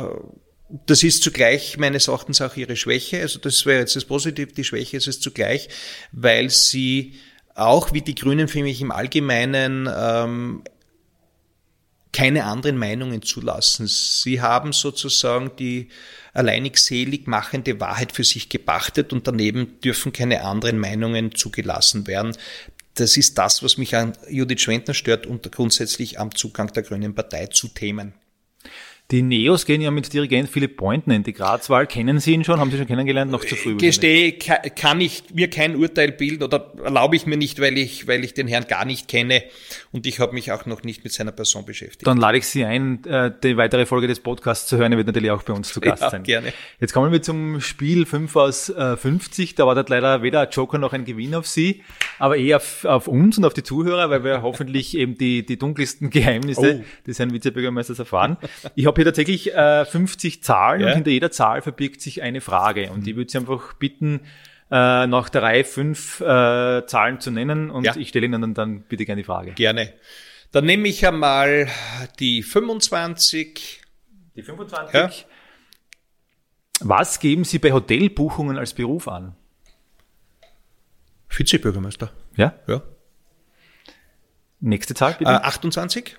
das 0.87 1.03
ist 1.03 1.21
zugleich 1.21 1.77
meines 1.77 2.07
Erachtens 2.07 2.41
auch 2.41 2.55
ihre 2.55 2.75
Schwäche. 2.75 3.21
Also 3.21 3.37
das 3.37 3.67
wäre 3.67 3.81
jetzt 3.81 3.95
das 3.95 4.05
Positive. 4.05 4.51
Die 4.51 4.63
Schwäche 4.63 4.97
ist 4.97 5.07
es 5.07 5.19
zugleich, 5.19 5.69
weil 6.11 6.49
sie 6.49 7.13
auch 7.53 7.93
wie 7.93 8.01
die 8.01 8.15
Grünen 8.15 8.47
für 8.47 8.63
mich 8.63 8.81
im 8.81 8.91
Allgemeinen 8.91 9.87
ähm, 9.95 10.63
keine 12.15 12.45
anderen 12.45 12.77
Meinungen 12.77 13.21
zulassen. 13.21 13.87
Sie 13.87 14.39
haben 14.39 14.71
sozusagen 14.71 15.51
die 15.59 15.89
alleinig 16.33 16.77
selig 16.77 17.27
machende 17.27 17.81
Wahrheit 17.81 18.13
für 18.13 18.23
sich 18.23 18.47
gepachtet 18.47 19.11
und 19.11 19.27
daneben 19.27 19.81
dürfen 19.81 20.13
keine 20.13 20.45
anderen 20.45 20.79
Meinungen 20.79 21.35
zugelassen 21.35 22.07
werden. 22.07 22.37
Das 22.93 23.17
ist 23.17 23.37
das, 23.37 23.63
was 23.63 23.77
mich 23.77 23.97
an 23.97 24.13
Judith 24.29 24.61
Schwendner 24.61 24.93
stört 24.93 25.25
und 25.27 25.51
grundsätzlich 25.51 26.17
am 26.17 26.33
Zugang 26.33 26.71
der 26.71 26.83
Grünen 26.83 27.13
Partei 27.15 27.47
zu 27.47 27.67
Themen. 27.67 28.13
Die 29.11 29.21
Neos 29.21 29.67
gehen 29.67 29.81
ja 29.81 29.91
mit 29.91 30.11
Dirigent 30.11 30.49
Philipp 30.49 30.77
Boynton 30.77 31.13
in 31.13 31.21
die 31.21 31.33
Grazwahl. 31.33 31.85
Kennen 31.85 32.19
Sie 32.19 32.33
ihn 32.33 32.43
schon? 32.43 32.59
Haben 32.59 32.71
Sie 32.71 32.77
schon 32.77 32.87
kennengelernt? 32.87 33.31
Noch 33.31 33.45
zu 33.45 33.55
früh? 33.55 33.77
Gestehe, 33.77 34.31
kann 34.31 34.99
ich 34.99 35.25
mir 35.31 35.47
kein 35.47 35.75
Urteil 35.75 36.11
bilden 36.11 36.41
oder 36.41 36.73
erlaube 36.83 37.15
ich 37.15 37.27
mir 37.27 37.37
nicht, 37.37 37.61
weil 37.61 37.77
ich, 37.77 38.07
weil 38.07 38.23
ich 38.23 38.33
den 38.33 38.47
Herrn 38.47 38.65
gar 38.67 38.83
nicht 38.83 39.07
kenne 39.07 39.43
und 39.91 40.07
ich 40.07 40.19
habe 40.19 40.33
mich 40.33 40.51
auch 40.51 40.65
noch 40.65 40.81
nicht 40.81 41.03
mit 41.03 41.13
seiner 41.13 41.31
Person 41.31 41.65
beschäftigt. 41.65 42.07
Dann 42.07 42.17
lade 42.17 42.39
ich 42.39 42.47
Sie 42.47 42.65
ein, 42.65 43.03
äh, 43.05 43.31
die 43.43 43.57
weitere 43.57 43.85
Folge 43.85 44.07
des 44.07 44.21
Podcasts 44.21 44.67
zu 44.67 44.77
hören. 44.77 44.91
Er 44.91 44.97
wird 44.97 45.05
natürlich 45.05 45.29
auch 45.29 45.43
bei 45.43 45.53
uns 45.53 45.71
zu 45.71 45.81
Gast 45.81 46.01
ja, 46.01 46.09
sein. 46.09 46.23
gerne. 46.23 46.51
Jetzt 46.79 46.93
kommen 46.93 47.11
wir 47.11 47.21
zum 47.21 47.61
Spiel 47.61 48.07
5 48.07 48.35
aus 48.35 48.73
50. 48.75 49.51
Äh, 49.51 49.53
da 49.55 49.67
war 49.67 49.75
leider 49.87 50.23
weder 50.23 50.41
ein 50.41 50.49
Joker 50.49 50.79
noch 50.79 50.93
ein 50.93 51.05
Gewinn 51.05 51.35
auf 51.35 51.45
Sie, 51.45 51.83
aber 52.17 52.37
eher 52.37 52.57
auf, 52.57 52.83
auf 52.85 53.07
uns 53.07 53.37
und 53.37 53.45
auf 53.45 53.53
die 53.53 53.61
Zuhörer, 53.63 54.09
weil 54.09 54.23
wir 54.23 54.41
hoffentlich 54.41 54.97
eben 54.97 55.15
die, 55.15 55.45
die 55.45 55.59
dunkelsten 55.59 56.09
Geheimnisse 56.09 56.81
oh. 56.81 57.03
des 57.05 57.19
Herrn 57.19 57.31
Vizebürgermeisters 57.31 57.99
erfahren. 57.99 58.37
Ich 58.73 58.87
habe 58.87 58.94
habe 58.95 59.01
hier 59.01 59.05
tatsächlich 59.05 59.53
äh, 59.53 59.85
50 59.85 60.41
Zahlen 60.41 60.81
ja. 60.81 60.87
und 60.87 60.93
hinter 60.93 61.11
jeder 61.11 61.31
Zahl 61.31 61.61
verbirgt 61.61 62.01
sich 62.01 62.21
eine 62.21 62.39
Frage. 62.41 62.91
Und 62.91 63.01
mhm. 63.01 63.09
ich 63.09 63.15
würde 63.15 63.31
Sie 63.31 63.37
einfach 63.37 63.73
bitten, 63.73 64.21
äh, 64.71 65.05
nach 65.07 65.29
der 65.29 65.43
Reihe 65.43 65.63
fünf 65.63 66.21
äh, 66.21 66.85
Zahlen 66.87 67.19
zu 67.19 67.29
nennen 67.29 67.69
und 67.69 67.83
ja. 67.83 67.95
ich 67.95 68.09
stelle 68.09 68.25
Ihnen 68.25 68.41
dann, 68.41 68.53
dann 68.53 68.81
bitte 68.83 69.05
gerne 69.05 69.21
die 69.21 69.25
Frage. 69.25 69.51
Gerne. 69.51 69.93
Dann 70.51 70.65
nehme 70.65 70.87
ich 70.87 71.05
einmal 71.05 71.67
die 72.19 72.41
25. 72.41 73.81
Die 74.35 74.41
25. 74.41 74.93
Ja. 74.93 75.11
Was 76.81 77.19
geben 77.19 77.43
Sie 77.43 77.59
bei 77.59 77.73
Hotelbuchungen 77.73 78.57
als 78.57 78.73
Beruf 78.73 79.07
an? 79.07 79.35
Vizebürgermeister. 81.29 82.11
Ja? 82.37 82.55
Ja. 82.67 82.81
Nächste 84.61 84.93
Zahl 84.93 85.15
bitte. 85.19 85.31
Äh, 85.31 85.35
28 85.35 86.17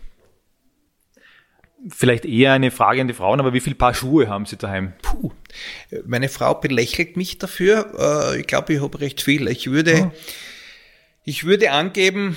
vielleicht 1.88 2.24
eher 2.24 2.52
eine 2.52 2.70
Frage 2.70 3.00
an 3.00 3.08
die 3.08 3.14
Frauen, 3.14 3.40
aber 3.40 3.52
wie 3.52 3.60
viel 3.60 3.74
Paar 3.74 3.94
Schuhe 3.94 4.28
haben 4.28 4.46
Sie 4.46 4.56
daheim? 4.56 4.92
Puh. 5.02 5.32
Meine 6.04 6.28
Frau 6.28 6.54
belächelt 6.54 7.16
mich 7.16 7.38
dafür. 7.38 8.32
Äh, 8.34 8.40
ich 8.40 8.46
glaube, 8.46 8.72
ich 8.72 8.80
habe 8.80 9.00
recht 9.00 9.22
viel. 9.22 9.48
Ich 9.48 9.70
würde, 9.70 10.10
oh. 10.10 10.18
ich 11.24 11.44
würde 11.44 11.70
angeben 11.70 12.36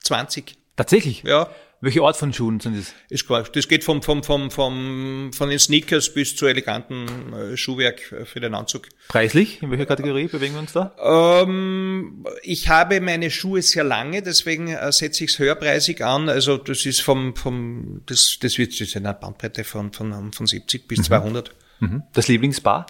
20. 0.00 0.56
Tatsächlich? 0.76 1.22
Ja. 1.24 1.50
Welche 1.82 2.00
Art 2.00 2.16
von 2.16 2.32
Schuhen 2.32 2.60
sind 2.60 2.78
das? 2.78 2.94
Ist 3.08 3.26
klar. 3.26 3.42
Das 3.42 3.66
geht 3.66 3.82
vom, 3.82 4.02
vom, 4.02 4.22
vom, 4.22 4.52
vom, 4.52 5.32
von 5.34 5.50
den 5.50 5.58
Sneakers 5.58 6.14
bis 6.14 6.36
zu 6.36 6.46
eleganten 6.46 7.32
äh, 7.32 7.56
Schuhwerk 7.56 8.00
für 8.24 8.38
den 8.38 8.54
Anzug. 8.54 8.88
Preislich? 9.08 9.60
In 9.62 9.72
welcher 9.72 9.86
Kategorie 9.86 10.28
bewegen 10.28 10.54
wir 10.54 10.60
uns 10.60 10.72
da? 10.72 10.94
Ähm, 11.42 12.24
ich 12.44 12.68
habe 12.68 13.00
meine 13.00 13.32
Schuhe 13.32 13.62
sehr 13.62 13.82
lange, 13.82 14.22
deswegen 14.22 14.68
äh, 14.68 14.92
setze 14.92 15.24
ich 15.24 15.32
es 15.32 15.40
höherpreisig 15.40 16.04
an. 16.04 16.28
Also 16.28 16.56
das 16.56 16.86
ist 16.86 17.02
vom, 17.02 17.34
vom 17.34 18.02
das, 18.06 18.38
das 18.40 18.58
wird 18.58 18.74
das 18.74 18.82
ist 18.82 18.96
eine 18.96 19.12
Bandbreite 19.12 19.64
von, 19.64 19.92
von, 19.92 20.32
von 20.32 20.46
70 20.46 20.86
bis 20.86 21.00
mhm. 21.00 21.04
200. 21.04 21.54
Mhm. 21.80 22.04
Das 22.12 22.28
Lieblingspaar? 22.28 22.86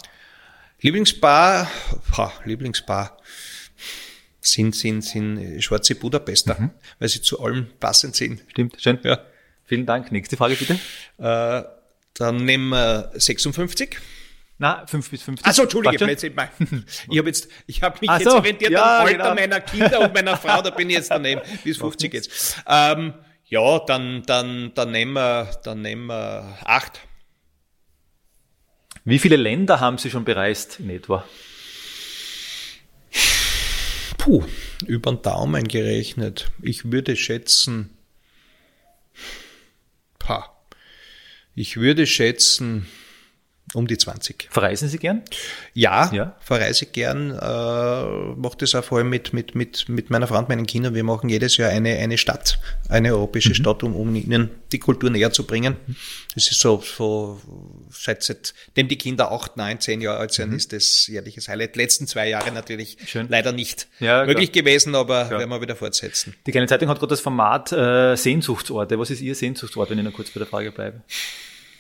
Lieblingspaar, 0.83 1.67
boah, 2.15 2.31
Lieblingspaar 2.45 3.17
sind, 4.45 4.75
sind, 4.75 5.03
sind 5.03 5.63
schwarze 5.63 5.95
Budapester, 5.95 6.57
mhm. 6.59 6.71
weil 6.99 7.09
sie 7.09 7.23
zu 7.23 7.41
allem 7.41 7.69
passend 7.81 8.17
sind. 8.17 8.43
Stimmt, 8.49 8.81
schön. 8.81 8.99
Ja. 9.03 9.21
Vielen 9.65 9.87
Dank. 9.87 10.13
Nächste 10.13 10.37
Frage 10.37 10.55
bitte. 10.57 10.79
Äh, 11.19 11.63
dann 12.15 12.45
nehmen 12.45 12.69
wir 12.71 13.11
56. 13.15 13.97
Na, 14.59 14.87
5 14.87 15.11
bis 15.11 15.23
50. 15.23 15.47
Achso, 15.47 15.63
Entschuldige, 15.63 16.05
jetzt, 16.07 16.23
ich 16.23 17.19
habe 17.19 17.29
jetzt, 17.29 17.49
ich 17.67 17.83
habe 17.83 17.99
mich 18.01 18.11
so, 18.11 18.17
jetzt 18.17 18.29
orientiert 18.29 18.71
ja, 18.71 19.01
am 19.01 19.07
Alter 19.07 19.17
genau. 19.17 19.35
meiner 19.35 19.61
Kinder 19.61 20.01
und 20.01 20.15
meiner 20.15 20.37
Frau, 20.37 20.63
da 20.63 20.71
bin 20.71 20.89
ich 20.89 20.97
jetzt 20.97 21.11
daneben, 21.11 21.41
bis 21.65 21.79
50 21.79 22.13
jetzt. 22.13 22.63
Ähm, 22.69 23.15
ja, 23.47 23.79
dann, 23.81 24.23
dann, 24.25 24.73
dann 24.75 24.93
nehmen 24.93 25.15
wir, 25.15 25.51
dann 25.65 25.83
nehmen 25.83 26.07
wir 26.07 26.59
8. 26.65 27.01
Wie 29.05 29.19
viele 29.19 29.37
Länder 29.37 29.81
haben 29.81 29.99
Sie 29.99 30.11
schon 30.11 30.25
bereist 30.25 30.79
in 30.79 30.91
etwa? 30.91 31.25
Puh, 34.23 34.45
über 34.87 35.11
den 35.11 35.23
Daumen 35.23 35.67
gerechnet. 35.67 36.53
Ich 36.63 36.93
würde 36.93 37.17
schätzen, 37.17 37.91
pa, 40.21 40.57
ich 41.57 41.79
würde 41.79 42.07
schätzen 42.07 42.87
Um 43.75 43.87
die 43.87 43.97
20. 43.97 44.49
Verreisen 44.51 44.89
Sie 44.89 44.99
gern? 44.99 45.23
Ja, 45.73 46.11
Ja. 46.13 46.37
verreise 46.41 46.85
gern, 46.85 47.31
äh, 47.31 47.35
mache 48.37 48.57
das 48.59 48.75
auch 48.75 48.85
vor 48.85 48.99
allem 48.99 49.09
mit, 49.09 49.33
mit, 49.33 49.55
mit, 49.55 49.89
mit 49.89 50.11
meiner 50.11 50.27
Frau 50.27 50.39
und 50.39 50.49
meinen 50.51 50.67
Kindern. 50.67 50.95
Wir 50.95 51.05
machen 51.05 51.31
jedes 51.31 51.57
Jahr 51.57 51.71
eine, 51.71 51.97
eine 51.97 52.19
Stadt, 52.19 52.59
eine 52.91 53.13
europäische 53.15 53.55
Stadt, 53.55 53.83
um, 53.83 53.97
um 53.97 54.15
ihnen 54.15 54.51
die 54.73 54.79
Kultur 54.79 55.09
näher 55.09 55.33
zu 55.33 55.47
bringen. 55.47 55.77
Das 56.35 56.51
ist 56.51 56.61
so, 56.61 56.83
so 56.85 57.41
seit, 57.91 58.23
seitdem 58.23 58.89
die 58.89 58.97
Kinder 58.99 59.33
acht, 59.33 59.57
neun, 59.57 59.81
zehn 59.81 60.03
Jahre 60.03 60.19
alt 60.19 60.33
sind, 60.33 60.53
ist 60.53 60.75
das 60.75 61.07
jährliches 61.07 61.49
Highlight. 61.49 61.75
Letzten 61.77 62.07
zwei 62.07 62.29
Jahre 62.29 62.53
natürlich 62.53 62.99
Schön. 63.07 63.27
leider 63.31 63.53
nicht 63.53 63.89
Ja, 64.01 64.27
möglich 64.27 64.53
gewesen, 64.53 64.95
aber 64.95 65.25
Klar. 65.27 65.39
werden 65.41 65.51
wir 65.51 65.63
wieder 65.63 65.77
fortsetzen. 65.77 66.35
Die 66.47 66.51
kleine 66.51 66.67
Zeitung 66.67 66.91
hat 66.91 66.99
gerade 66.99 67.11
das 67.11 67.21
Format 67.21 67.73
äh, 67.73 68.17
Sehnsuchtsorte. 68.17 68.99
Was 68.99 69.09
ist 69.09 69.23
Ihr 69.23 69.35
Sehnsuchtsort, 69.35 69.89
wenn 69.89 69.99
ich 69.99 70.05
noch 70.05 70.13
kurz 70.13 70.29
bei 70.31 70.39
der 70.41 70.47
Frage 70.47 70.73
bleibe? 70.73 71.01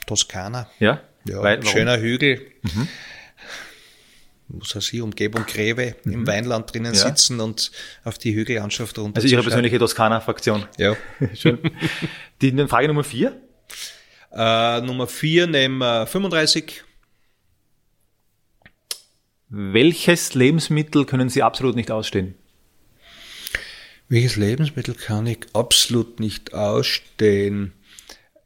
Toskana. 0.06 0.68
Ja? 0.80 1.00
Ja, 1.24 1.42
Weil, 1.42 1.64
schöner 1.66 1.98
Hügel. 2.00 2.40
Muss 4.48 4.74
er 4.74 4.80
sie 4.82 5.00
Umgebung 5.00 5.46
Greve 5.46 5.96
im 6.04 6.26
Weinland 6.26 6.72
drinnen 6.74 6.92
Ja. 6.94 7.00
sitzen 7.08 7.40
und 7.40 7.70
auf 8.04 8.18
die 8.18 8.34
Hügellandschaft 8.34 8.98
runter. 8.98 9.16
Also 9.16 9.28
Ihre 9.28 9.42
persönliche 9.42 9.78
Toskana-Fraktion. 9.78 10.66
Ja. 10.78 10.94
Schön. 11.34 11.58
Die 12.42 12.52
die 12.52 12.68
Frage 12.68 12.88
Nummer 12.88 13.04
vier. 13.04 13.40
Äh, 14.30 14.80
Nummer 14.82 15.06
vier 15.06 15.46
nehmen 15.46 15.78
wir 15.78 16.06
35. 16.06 16.82
Welches 19.48 20.34
Lebensmittel 20.34 21.04
können 21.04 21.28
Sie 21.28 21.42
absolut 21.42 21.76
nicht 21.76 21.90
ausstehen? 21.90 22.34
Welches 24.08 24.36
Lebensmittel 24.36 24.94
kann 24.94 25.26
ich 25.26 25.46
absolut 25.54 26.20
nicht 26.20 26.52
ausstehen? 26.54 27.72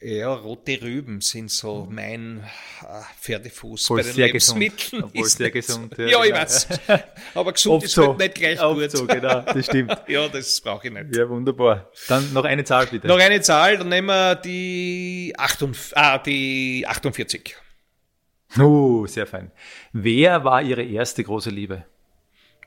Ja, 0.08 0.32
rote 0.34 0.80
Rüben 0.80 1.20
sind 1.20 1.50
so 1.50 1.88
mein 1.90 2.38
äh, 2.80 3.02
Pferdefuß 3.20 3.90
Obwohl 3.90 3.96
bei 3.98 4.02
den 4.04 4.12
sehr 4.14 4.30
gesund. 4.30 4.60
Lebensmitteln. 4.60 5.02
Obwohl 5.02 5.26
Ist 5.26 5.38
sehr 5.38 5.50
gesund, 5.50 5.98
ja, 5.98 6.06
Ja, 6.06 6.22
ich 6.22 6.30
genau. 6.30 6.42
weiß. 6.42 6.68
Aber 7.34 7.52
gesund 7.52 7.82
ist 7.82 7.96
halt 7.96 8.16
nicht 8.16 8.34
gleich 8.36 8.60
Oft 8.60 8.80
gut. 8.80 8.90
so, 8.92 9.04
genau, 9.04 9.40
das 9.40 9.64
stimmt. 9.66 9.98
Ja, 10.06 10.28
das 10.28 10.60
brauche 10.60 10.86
ich 10.86 10.92
nicht. 10.94 11.16
Ja, 11.16 11.28
wunderbar. 11.28 11.90
Dann 12.06 12.32
noch 12.32 12.44
eine 12.44 12.62
Zahl 12.62 12.86
bitte. 12.86 13.08
Noch 13.08 13.18
eine 13.18 13.40
Zahl, 13.40 13.78
dann 13.78 13.88
nehmen 13.88 14.06
wir 14.06 14.36
die, 14.36 15.34
48, 15.36 15.96
ah, 15.98 16.18
die 16.18 16.84
48. 16.86 17.56
Uh, 18.58 19.08
sehr 19.08 19.26
fein. 19.26 19.50
Wer 19.92 20.44
war 20.44 20.62
Ihre 20.62 20.84
erste 20.84 21.24
große 21.24 21.50
Liebe? 21.50 21.84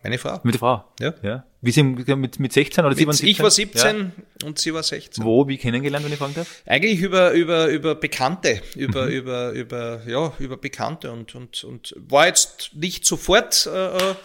Meine 0.01 0.17
Frau. 0.17 0.39
Mit 0.43 0.55
der 0.55 0.59
Frau? 0.59 0.85
Ja. 0.99 1.13
ja. 1.23 1.43
Wie 1.62 1.71
Sie 1.71 1.83
mit, 1.83 2.39
mit 2.39 2.53
16 2.53 2.85
oder 2.85 2.95
Sie 2.95 3.01
waren 3.05 3.09
Mit, 3.09 3.17
17? 3.17 3.27
ich 3.29 3.39
war 3.41 3.51
17 3.51 3.97
Ja. 4.41 4.47
und 4.47 4.57
sie 4.59 4.73
war 4.73 4.81
16. 4.81 5.23
Wo, 5.25 5.45
wie 5.49 5.57
kennengelernt, 5.57 6.05
wenn 6.05 6.13
ich 6.13 6.17
fragen 6.19 6.35
darf? 6.35 6.47
Eigentlich 6.65 7.01
über, 7.01 7.31
über, 7.31 7.67
über 7.67 7.95
Bekannte, 7.95 8.62
über, 8.75 9.07
Mhm. 9.07 9.12
über, 9.12 9.51
über, 9.51 10.01
ja, 10.07 10.31
über 10.39 10.55
Bekannte 10.55 11.12
und, 11.12 11.35
und, 11.35 11.65
und 11.65 11.93
war 11.97 12.27
jetzt 12.27 12.71
nicht 12.75 13.05
sofort, 13.05 13.65
äh, 13.65 13.97
äh, 13.97 14.15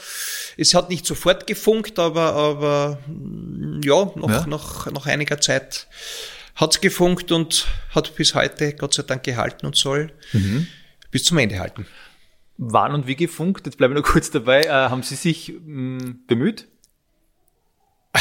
es 0.56 0.74
hat 0.74 0.90
nicht 0.90 1.04
sofort 1.06 1.48
gefunkt, 1.48 1.98
aber, 1.98 2.34
aber, 2.34 2.98
mm, 3.08 3.80
ja, 3.82 4.12
noch, 4.14 4.30
Ja. 4.30 4.46
nach, 4.46 4.90
nach 4.92 5.06
einiger 5.06 5.40
Zeit 5.40 5.88
hat's 6.54 6.80
gefunkt 6.80 7.32
und 7.32 7.66
hat 7.90 8.14
bis 8.14 8.36
heute 8.36 8.74
Gott 8.74 8.94
sei 8.94 9.02
Dank 9.02 9.24
gehalten 9.24 9.66
und 9.66 9.74
soll 9.74 10.12
Mhm. 10.32 10.68
bis 11.10 11.24
zum 11.24 11.38
Ende 11.38 11.58
halten. 11.58 11.84
Wann 12.56 12.94
und 12.94 13.06
wie 13.06 13.16
gefunkt? 13.16 13.66
Jetzt 13.66 13.76
bleibe 13.76 13.94
ich 13.94 14.00
noch 14.00 14.08
kurz 14.08 14.30
dabei. 14.30 14.62
Äh, 14.62 14.68
haben 14.70 15.02
Sie 15.02 15.16
sich 15.16 15.54
mh, 15.64 16.14
bemüht? 16.26 16.68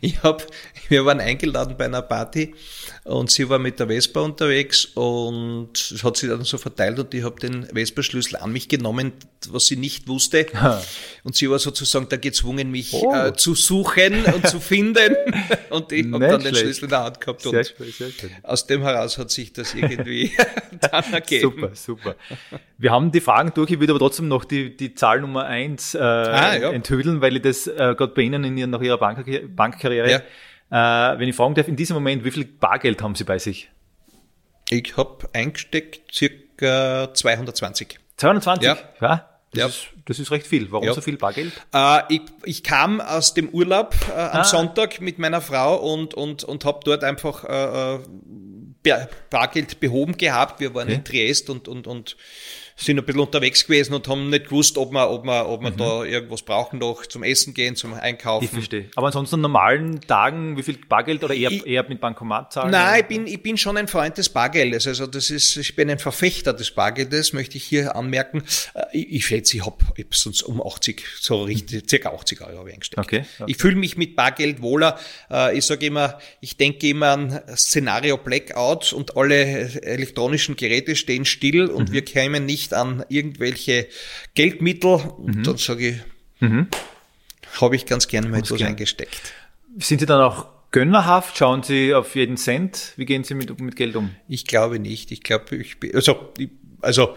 Ich 0.00 0.22
hab, 0.22 0.46
wir 0.88 1.04
waren 1.06 1.20
eingeladen 1.20 1.76
bei 1.76 1.86
einer 1.86 2.02
Party 2.02 2.54
und 3.08 3.30
sie 3.30 3.48
war 3.48 3.58
mit 3.58 3.80
der 3.80 3.86
Vespa 3.86 4.20
unterwegs 4.20 4.84
und 4.94 5.70
es 5.74 6.04
hat 6.04 6.16
sich 6.18 6.28
dann 6.28 6.44
so 6.44 6.58
verteilt 6.58 6.98
und 6.98 7.12
ich 7.14 7.24
habe 7.24 7.40
den 7.40 7.64
Vespa-Schlüssel 7.64 8.36
an 8.36 8.52
mich 8.52 8.68
genommen, 8.68 9.12
was 9.50 9.66
sie 9.66 9.76
nicht 9.76 10.08
wusste. 10.08 10.46
Und 11.24 11.34
sie 11.36 11.48
war 11.50 11.58
sozusagen 11.58 12.08
da 12.08 12.16
gezwungen, 12.16 12.70
mich 12.70 12.92
Oh. 12.92 13.14
äh, 13.14 13.34
zu 13.34 13.54
suchen 13.54 14.24
und 14.24 14.46
zu 14.48 14.60
finden. 14.60 15.14
Und 15.70 15.92
ich 15.92 16.06
habe 16.06 16.18
dann 16.18 16.40
den 16.40 16.40
schlecht. 16.40 16.58
Schlüssel 16.58 16.84
in 16.84 16.90
der 16.90 17.04
Hand 17.04 17.20
gehabt 17.20 17.42
Sehr 17.42 17.52
und 17.52 17.66
schön, 17.66 17.92
sehr 17.92 18.10
schön. 18.10 18.30
aus 18.42 18.66
dem 18.66 18.82
heraus 18.82 19.18
hat 19.18 19.30
sich 19.30 19.52
das 19.52 19.74
irgendwie 19.74 20.32
dann 20.90 21.04
ergeben. 21.12 21.42
Super, 21.42 21.70
super. 21.74 22.14
Wir 22.78 22.90
haben 22.90 23.12
die 23.12 23.20
Fragen 23.20 23.52
durch, 23.54 23.70
ich 23.70 23.78
würde 23.80 23.92
aber 23.92 24.00
trotzdem 24.00 24.28
noch 24.28 24.44
die, 24.44 24.76
die 24.76 24.94
Zahl 24.94 25.20
Nummer 25.20 25.44
eins 25.44 25.94
äh, 25.94 25.98
ja. 25.98 26.70
enthüdeln, 26.72 27.20
weil 27.20 27.36
ich 27.36 27.42
das 27.42 27.66
äh, 27.66 27.74
gerade 27.76 28.08
bei 28.14 28.22
Ihnen 28.22 28.44
in 28.44 28.70
nach 28.70 28.80
Ihrer 28.82 28.98
Bank, 28.98 29.24
Bankkarriere, 29.54 30.22
äh, 30.70 30.74
wenn 30.74 31.28
ich 31.28 31.36
fragen 31.36 31.54
darf, 31.54 31.68
in 31.68 31.76
diesem 31.76 31.94
Moment, 31.94 32.24
wie 32.24 32.30
viel 32.30 32.44
Bargeld 32.44 33.02
haben 33.02 33.14
Sie 33.14 33.24
bei 33.24 33.38
sich? 33.38 33.70
Ich 34.70 34.96
habe 34.96 35.28
eingesteckt 35.32 36.12
circa 36.14 37.12
220. 37.14 37.98
220? 38.16 38.66
Ja. 38.66 38.76
ja 39.00 39.28
das, 39.52 39.58
Ja. 39.60 39.66
Ist, 39.66 39.86
das 40.04 40.18
ist 40.18 40.30
recht 40.30 40.46
viel. 40.46 40.70
Warum 40.70 40.86
Ja. 40.86 40.92
so 40.92 41.00
viel 41.00 41.16
Bargeld? 41.16 41.52
Äh, 41.72 42.00
ich, 42.10 42.20
ich 42.44 42.62
kam 42.62 43.00
aus 43.00 43.32
dem 43.34 43.48
Urlaub 43.48 43.94
äh, 44.10 44.12
am 44.20 44.40
Ah. 44.40 44.44
Sonntag 44.44 45.00
mit 45.00 45.18
meiner 45.18 45.40
Frau 45.40 45.76
und, 45.76 46.12
und, 46.14 46.44
und 46.44 46.64
habe 46.66 46.80
dort 46.84 47.02
einfach 47.04 47.44
äh, 47.44 47.94
äh, 47.94 47.98
Bar- 48.82 49.08
Bargeld 49.30 49.80
behoben 49.80 50.16
gehabt. 50.18 50.60
Wir 50.60 50.74
waren 50.74 50.88
Okay. 50.88 50.96
in 50.96 51.04
Triest 51.04 51.48
und, 51.50 51.66
und, 51.66 51.86
und 51.86 52.16
sind 52.80 52.98
ein 52.98 53.04
bisschen 53.04 53.20
unterwegs 53.20 53.66
gewesen 53.66 53.92
und 53.94 54.06
haben 54.06 54.30
nicht 54.30 54.44
gewusst, 54.44 54.78
ob 54.78 54.92
wir, 54.92 55.10
ob 55.10 55.24
wir, 55.24 55.48
ob 55.48 55.62
wir 55.62 55.72
da 55.72 56.04
irgendwas 56.04 56.42
brauchen 56.42 56.78
noch 56.78 57.04
zum 57.06 57.24
Essen 57.24 57.52
gehen, 57.52 57.74
zum 57.76 57.92
Einkaufen. 57.94 58.44
Mhm. 58.44 58.46
Ich 58.46 58.50
verstehe. 58.52 58.84
Aber 58.94 59.08
ansonsten 59.08 59.34
an 59.36 59.40
normalen 59.40 60.00
Tagen, 60.02 60.56
wie 60.56 60.62
viel 60.62 60.78
Bargeld 60.88 61.24
oder 61.24 61.34
eher, 61.34 61.50
Ich- 61.50 61.66
eher 61.66 61.84
mit 61.88 62.00
Bankomat 62.00 62.52
zahlen? 62.52 62.70
Nein, 62.70 63.00
ich 63.00 63.06
bin, 63.06 63.26
ich 63.26 63.42
bin 63.42 63.56
schon 63.58 63.76
ein 63.76 63.88
Freund 63.88 64.16
des 64.16 64.28
Bargeldes. 64.28 64.86
Also 64.86 65.06
das 65.08 65.30
ist, 65.30 65.56
ich 65.56 65.74
bin 65.74 65.90
ein 65.90 65.98
Verfechter 65.98 66.52
des 66.52 66.70
Bargeldes, 66.70 67.32
möchte 67.32 67.56
ich 67.56 67.64
hier 67.64 67.96
anmerken. 67.96 68.42
Äh, 68.74 68.82
Ich, 68.92 69.12
ich 69.12 69.26
schätze, 69.26 69.56
ich 69.56 69.66
habe 69.66 69.76
hab 69.98 70.14
sonst 70.14 70.42
um 70.42 70.62
80, 70.64 71.02
so 71.20 71.42
richtig, 71.42 71.90
circa 71.90 72.10
80 72.10 72.40
Euro 72.42 72.58
habe 72.58 72.68
ich 72.70 72.74
eingesteckt. 72.74 72.98
Okay, 73.04 73.24
okay. 73.40 73.50
Ich 73.50 73.56
fühle 73.56 73.76
mich 73.76 73.96
mit 73.96 74.14
Bargeld 74.16 74.62
wohler. 74.62 74.98
Äh, 75.30 75.58
Ich 75.58 75.66
sage 75.66 75.84
immer, 75.86 76.18
ich 76.40 76.56
denke 76.56 76.88
immer 76.88 77.08
an 77.08 77.40
Szenario 77.56 78.16
Blackout 78.18 78.92
und 78.92 79.16
alle 79.16 79.34
elektronischen 79.82 80.54
Geräte 80.56 80.94
stehen 80.96 81.24
still 81.24 81.66
Mhm. 81.66 81.74
und 81.74 81.92
wir 81.92 82.04
kämen 82.04 82.46
nicht 82.46 82.67
an 82.74 83.04
irgendwelche 83.08 83.88
Geldmittel. 84.34 84.90
Und 84.94 85.36
Mhm. 85.36 85.42
dann 85.44 85.56
sage 85.58 85.88
ich, 86.40 86.50
habe 87.60 87.76
ich 87.76 87.86
ganz 87.86 88.08
gerne 88.08 88.28
mal 88.28 88.38
etwas 88.38 88.58
gern. 88.58 88.70
eingesteckt. 88.70 89.32
Sind 89.78 90.00
Sie 90.00 90.06
dann 90.06 90.20
auch 90.20 90.46
gönnerhaft? 90.70 91.36
Schauen 91.38 91.62
Sie 91.62 91.94
auf 91.94 92.14
jeden 92.14 92.36
Cent? 92.36 92.92
Wie 92.96 93.04
gehen 93.06 93.24
Sie 93.24 93.34
mit, 93.34 93.58
mit 93.60 93.76
Geld 93.76 93.96
um? 93.96 94.10
Ich 94.28 94.46
glaube 94.46 94.78
nicht. 94.78 95.10
Ich 95.12 95.22
glaube, 95.22 95.56
ich 95.56 95.80
bin, 95.80 95.94
also, 95.94 96.32
also, 96.80 97.16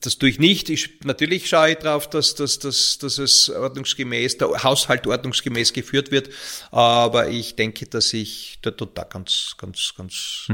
das 0.00 0.18
tue 0.18 0.28
ich 0.28 0.38
nicht. 0.40 0.68
Ich, 0.68 1.00
natürlich 1.04 1.48
schaue 1.48 1.70
ich 1.70 1.76
drauf, 1.76 2.10
dass, 2.10 2.34
dass, 2.34 2.58
dass, 2.58 2.98
dass 2.98 3.18
es 3.18 3.50
ordnungsgemäß, 3.50 4.38
der 4.38 4.48
Haushalt 4.64 5.06
ordnungsgemäß 5.06 5.72
geführt 5.72 6.10
wird. 6.10 6.30
Aber 6.72 7.28
ich 7.28 7.54
denke, 7.56 7.86
dass 7.86 8.12
ich 8.12 8.58
da 8.62 8.72
total 8.72 9.06
ganz, 9.08 9.54
ganz, 9.58 9.92
ganz, 9.96 10.48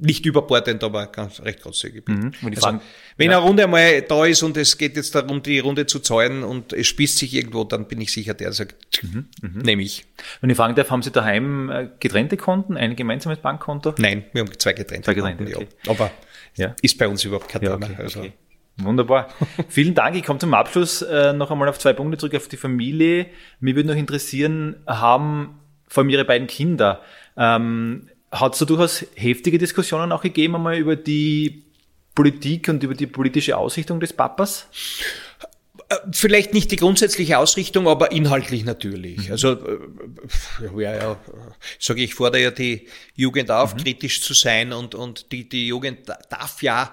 nicht 0.00 0.24
überbordend, 0.26 0.82
aber 0.84 1.06
ganz 1.06 1.40
recht 1.40 1.60
großzügig 1.62 2.04
bin. 2.04 2.18
Mhm. 2.18 2.32
Also, 2.46 2.60
Fragen- 2.60 2.80
wenn 3.16 3.30
eine 3.30 3.38
Runde 3.38 3.64
einmal 3.64 4.02
da 4.02 4.24
ist 4.26 4.42
und 4.42 4.56
es 4.56 4.78
geht 4.78 4.96
jetzt 4.96 5.14
darum, 5.14 5.42
die 5.42 5.58
Runde 5.58 5.86
zu 5.86 5.98
zahlen 5.98 6.44
und 6.44 6.72
es 6.72 6.86
spießt 6.86 7.18
sich 7.18 7.34
irgendwo, 7.34 7.64
dann 7.64 7.88
bin 7.88 8.00
ich 8.00 8.12
sicher, 8.12 8.34
der 8.34 8.52
sagt, 8.52 9.02
Mhm. 9.02 9.26
nehme 9.42 9.82
ich. 9.82 10.04
Wenn 10.40 10.50
ich 10.50 10.56
fragen 10.56 10.74
darf, 10.74 10.90
haben 10.90 11.02
Sie 11.02 11.10
daheim 11.10 11.68
äh, 11.70 11.88
getrennte 12.00 12.36
Konten, 12.36 12.76
ein 12.76 12.94
gemeinsames 12.96 13.38
Bankkonto? 13.38 13.94
Nein, 13.98 14.24
wir 14.32 14.42
haben 14.42 14.50
zwei 14.58 14.72
getrennte. 14.72 15.06
Zwei 15.06 15.14
getrennte, 15.14 15.44
Konten, 15.44 15.56
okay. 15.64 15.68
ja. 15.84 15.90
Aber 15.90 16.10
Ja. 16.56 16.74
ist 16.82 16.96
bei 16.98 17.08
uns 17.08 17.24
überhaupt 17.24 17.48
kein 17.48 17.62
Ja, 17.62 17.74
Thema. 17.76 17.86
okay, 17.92 18.02
also. 18.02 18.20
okay. 18.20 18.32
Wunderbar. 18.80 19.28
Vielen 19.68 19.94
Dank. 19.94 20.14
Ich 20.14 20.22
komme 20.22 20.38
zum 20.38 20.54
Abschluss 20.54 21.02
äh, 21.02 21.32
noch 21.32 21.50
einmal 21.50 21.68
auf 21.68 21.80
zwei 21.80 21.92
Punkte 21.92 22.16
zurück, 22.18 22.36
auf 22.36 22.46
die 22.46 22.56
Familie. 22.56 23.26
Mich 23.58 23.74
würde 23.74 23.88
noch 23.88 23.96
interessieren, 23.96 24.76
haben 24.86 25.58
vor 25.88 26.02
allem 26.02 26.10
Ihre 26.10 26.24
beiden 26.24 26.46
Kinder, 26.46 27.02
ähm, 27.36 28.08
hat 28.30 28.52
es 28.54 28.58
da 28.58 28.64
durchaus 28.64 29.06
heftige 29.14 29.58
Diskussionen 29.58 30.12
auch 30.12 30.22
gegeben 30.22 30.56
einmal 30.56 30.76
über 30.76 30.96
die 30.96 31.64
Politik 32.14 32.68
und 32.68 32.82
über 32.82 32.94
die 32.94 33.06
politische 33.06 33.56
Ausrichtung 33.56 34.00
des 34.00 34.12
Papas? 34.12 34.66
Vielleicht 36.12 36.52
nicht 36.52 36.70
die 36.70 36.76
grundsätzliche 36.76 37.38
Ausrichtung, 37.38 37.88
aber 37.88 38.12
inhaltlich 38.12 38.64
natürlich. 38.64 39.30
Also, 39.30 39.52
äh, 39.52 39.78
ja, 40.76 40.94
ja, 40.94 41.16
sage 41.78 42.02
ich, 42.02 42.14
fordere 42.14 42.42
ja 42.42 42.50
die 42.50 42.88
Jugend 43.14 43.50
auf, 43.50 43.74
kritisch 43.74 44.20
zu 44.20 44.34
sein 44.34 44.74
und, 44.74 44.94
und 44.94 45.32
die, 45.32 45.48
die 45.48 45.68
Jugend 45.68 46.06
da- 46.06 46.18
darf 46.28 46.62
ja 46.62 46.82
äh, 46.84 46.88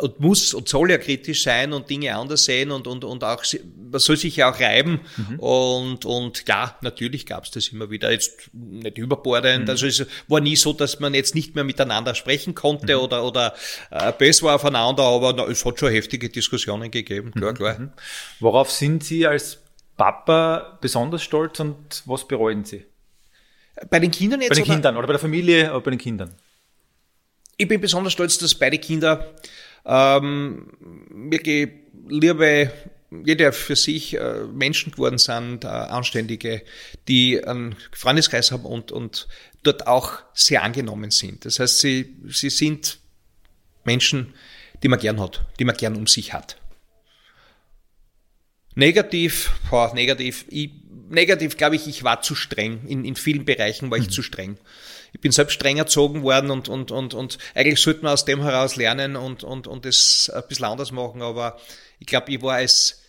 und 0.00 0.20
muss 0.20 0.52
und 0.52 0.68
soll 0.68 0.90
ja 0.90 0.98
kritisch 0.98 1.42
sein 1.42 1.72
und 1.72 1.88
Dinge 1.88 2.14
anders 2.14 2.44
sehen 2.44 2.70
und, 2.70 2.86
und, 2.86 3.04
und 3.04 3.24
auch, 3.24 3.42
man 3.90 4.00
soll 4.00 4.18
sich 4.18 4.36
ja 4.36 4.50
auch 4.50 4.60
reiben 4.60 5.00
und, 5.38 6.04
und 6.04 6.46
ja, 6.46 6.76
natürlich 6.82 7.24
gab 7.24 7.44
es 7.44 7.52
das 7.52 7.68
immer 7.68 7.88
wieder, 7.88 8.10
jetzt 8.10 8.50
nicht 8.52 8.98
überbordend, 8.98 9.70
also 9.70 9.86
es 9.86 10.06
war 10.28 10.40
nie 10.40 10.56
so, 10.56 10.74
dass 10.74 11.00
man 11.00 11.14
jetzt 11.14 11.34
nicht 11.34 11.54
mehr 11.54 11.64
miteinander 11.64 12.14
sprechen 12.14 12.54
konnte 12.54 13.00
oder, 13.00 13.24
oder 13.24 13.54
äh, 13.90 14.12
böse 14.12 14.42
war 14.42 14.56
aufeinander, 14.56 15.04
aber 15.04 15.32
na, 15.32 15.46
es 15.46 15.64
hat 15.64 15.78
schon 15.78 15.90
heftige 15.90 16.28
Diskussionen 16.28 16.90
gegeben, 16.90 17.32
klar, 17.32 17.54
klar. 17.54 17.92
Worauf 18.40 18.70
sind 18.70 19.04
Sie 19.04 19.26
als 19.26 19.58
Papa 19.96 20.78
besonders 20.82 21.22
stolz 21.22 21.60
und 21.60 22.02
was 22.04 22.28
bereuen 22.28 22.64
Sie? 22.64 22.84
Bei 23.88 23.98
den 23.98 24.10
Kindern 24.10 24.40
jetzt? 24.42 24.50
Bei 24.50 24.54
den 24.56 24.64
oder? 24.64 24.74
Kindern 24.74 24.96
oder 24.98 25.06
bei 25.06 25.12
der 25.14 25.20
Familie, 25.20 25.70
aber 25.70 25.80
bei 25.80 25.90
den 25.92 25.98
Kindern. 25.98 26.34
Ich 27.62 27.68
bin 27.68 27.80
besonders 27.80 28.12
stolz, 28.12 28.38
dass 28.38 28.56
beide 28.56 28.76
Kinder 28.76 29.34
ähm, 29.86 30.66
wirklich 31.10 31.70
liebe 32.08 32.72
jeder 33.24 33.52
für 33.52 33.76
sich 33.76 34.18
äh, 34.18 34.40
Menschen 34.52 34.90
geworden 34.90 35.18
sind, 35.18 35.62
äh, 35.62 35.68
Anständige, 35.68 36.64
die 37.06 37.44
einen 37.44 37.76
Freundeskreis 37.92 38.50
haben 38.50 38.64
und, 38.64 38.90
und 38.90 39.28
dort 39.62 39.86
auch 39.86 40.18
sehr 40.34 40.64
angenommen 40.64 41.12
sind. 41.12 41.44
Das 41.44 41.60
heißt, 41.60 41.78
sie, 41.78 42.16
sie 42.30 42.50
sind 42.50 42.98
Menschen, 43.84 44.34
die 44.82 44.88
man 44.88 44.98
gern 44.98 45.20
hat, 45.20 45.44
die 45.60 45.64
man 45.64 45.76
gern 45.76 45.94
um 45.94 46.08
sich 46.08 46.32
hat. 46.32 46.56
Negativ, 48.74 49.52
boah, 49.70 49.94
negativ, 49.94 50.46
ich, 50.48 50.70
negativ 51.10 51.56
glaube 51.56 51.76
ich, 51.76 51.86
ich 51.86 52.02
war 52.02 52.22
zu 52.22 52.34
streng. 52.34 52.88
In, 52.88 53.04
in 53.04 53.14
vielen 53.14 53.44
Bereichen 53.44 53.88
war 53.88 53.98
ich 53.98 54.06
mhm. 54.06 54.10
zu 54.10 54.22
streng. 54.24 54.58
Ich 55.12 55.20
bin 55.20 55.32
selbst 55.32 55.54
streng 55.54 55.76
erzogen 55.76 56.22
worden 56.22 56.50
und, 56.50 56.68
und, 56.68 56.90
und, 56.90 57.14
und 57.14 57.38
eigentlich 57.54 57.80
sollte 57.80 58.02
man 58.02 58.14
aus 58.14 58.24
dem 58.24 58.42
heraus 58.42 58.76
lernen 58.76 59.16
und, 59.16 59.44
und, 59.44 59.66
und 59.66 59.86
es 59.86 60.30
ein 60.34 60.42
bisschen 60.48 60.64
anders 60.64 60.90
machen, 60.90 61.22
aber 61.22 61.58
ich 61.98 62.06
glaube, 62.06 62.32
ich 62.32 62.42
war 62.42 62.54
als 62.54 63.01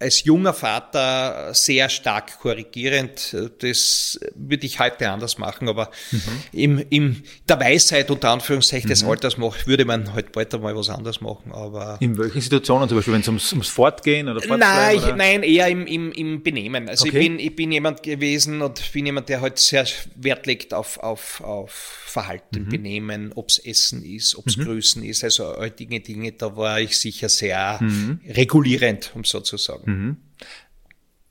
als 0.00 0.24
junger 0.24 0.52
Vater 0.52 1.54
sehr 1.54 1.88
stark 1.88 2.40
korrigierend. 2.40 3.36
Das 3.60 4.18
würde 4.34 4.66
ich 4.66 4.80
heute 4.80 5.10
anders 5.10 5.38
machen, 5.38 5.68
aber 5.68 5.90
mhm. 6.10 6.20
im, 6.52 6.84
im 6.90 7.22
der 7.48 7.60
Weisheit 7.60 8.10
unter 8.10 8.30
Anführungszeichen 8.30 8.88
mhm. 8.88 8.92
des 8.92 9.04
Alters 9.04 9.38
macht, 9.38 9.66
würde 9.66 9.84
man 9.84 10.14
heute 10.14 10.30
bald 10.30 10.52
einmal 10.54 10.76
was 10.76 10.90
anderes 10.90 11.20
machen. 11.20 11.52
Aber 11.52 11.96
in 12.00 12.18
welchen 12.18 12.40
Situationen, 12.40 12.88
zum 12.88 12.98
Beispiel, 12.98 13.14
wenn 13.14 13.20
es 13.20 13.28
ums, 13.28 13.52
ums 13.52 13.68
Fortgehen 13.68 14.28
oder 14.28 14.44
Nein, 14.56 14.96
ich, 14.96 15.14
nein, 15.14 15.42
eher 15.42 15.68
im, 15.68 15.86
im, 15.86 16.12
im 16.12 16.42
Benehmen. 16.42 16.88
Also 16.88 17.06
okay. 17.06 17.16
ich 17.16 17.24
bin 17.24 17.38
ich 17.38 17.56
bin 17.56 17.72
jemand 17.72 18.02
gewesen 18.02 18.62
und 18.62 18.92
bin 18.92 19.06
jemand, 19.06 19.28
der 19.28 19.40
halt 19.40 19.58
sehr 19.58 19.86
Wert 20.16 20.46
legt 20.46 20.74
auf 20.74 20.98
auf 20.98 21.40
auf 21.40 22.00
Verhalten, 22.04 22.64
mhm. 22.64 22.68
Benehmen, 22.68 23.32
ob's 23.34 23.58
Essen 23.58 24.04
ist, 24.04 24.36
ob's 24.36 24.56
mhm. 24.56 24.64
Grüßen 24.64 25.02
ist, 25.02 25.24
also 25.24 25.46
all 25.48 25.70
Dinge, 25.70 25.98
Dinge, 25.98 26.30
da 26.30 26.56
war 26.56 26.80
ich 26.80 26.96
sicher 26.96 27.28
sehr 27.28 27.78
mhm. 27.80 28.20
regulierend, 28.28 29.10
um 29.14 29.24
so 29.24 29.40
zu 29.40 29.56
sagen. 29.56 29.83
Mhm. 29.86 30.16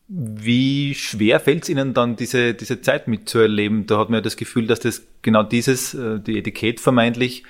Wie 0.07 0.93
schwer 0.95 1.39
fällt 1.39 1.63
es 1.63 1.69
Ihnen 1.69 1.93
dann, 1.93 2.15
diese, 2.15 2.53
diese 2.53 2.81
Zeit 2.81 3.07
mitzuerleben? 3.07 3.87
Da 3.87 3.97
hat 3.97 4.09
man 4.09 4.17
ja 4.17 4.21
das 4.21 4.37
Gefühl, 4.37 4.67
dass 4.67 4.79
das 4.81 5.03
genau 5.21 5.43
dieses, 5.43 5.93
äh, 5.93 6.19
die 6.19 6.37
Etikett 6.37 6.79
vermeintlich, 6.79 7.43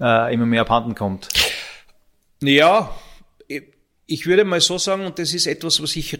äh, 0.00 0.32
immer 0.32 0.46
mehr 0.46 0.60
abhanden 0.60 0.94
kommt. 0.94 1.28
Ja, 2.42 2.94
ich 4.06 4.26
würde 4.26 4.44
mal 4.44 4.60
so 4.60 4.78
sagen, 4.78 5.04
und 5.04 5.18
das 5.18 5.34
ist 5.34 5.46
etwas, 5.46 5.82
was 5.82 5.96
ich 5.96 6.18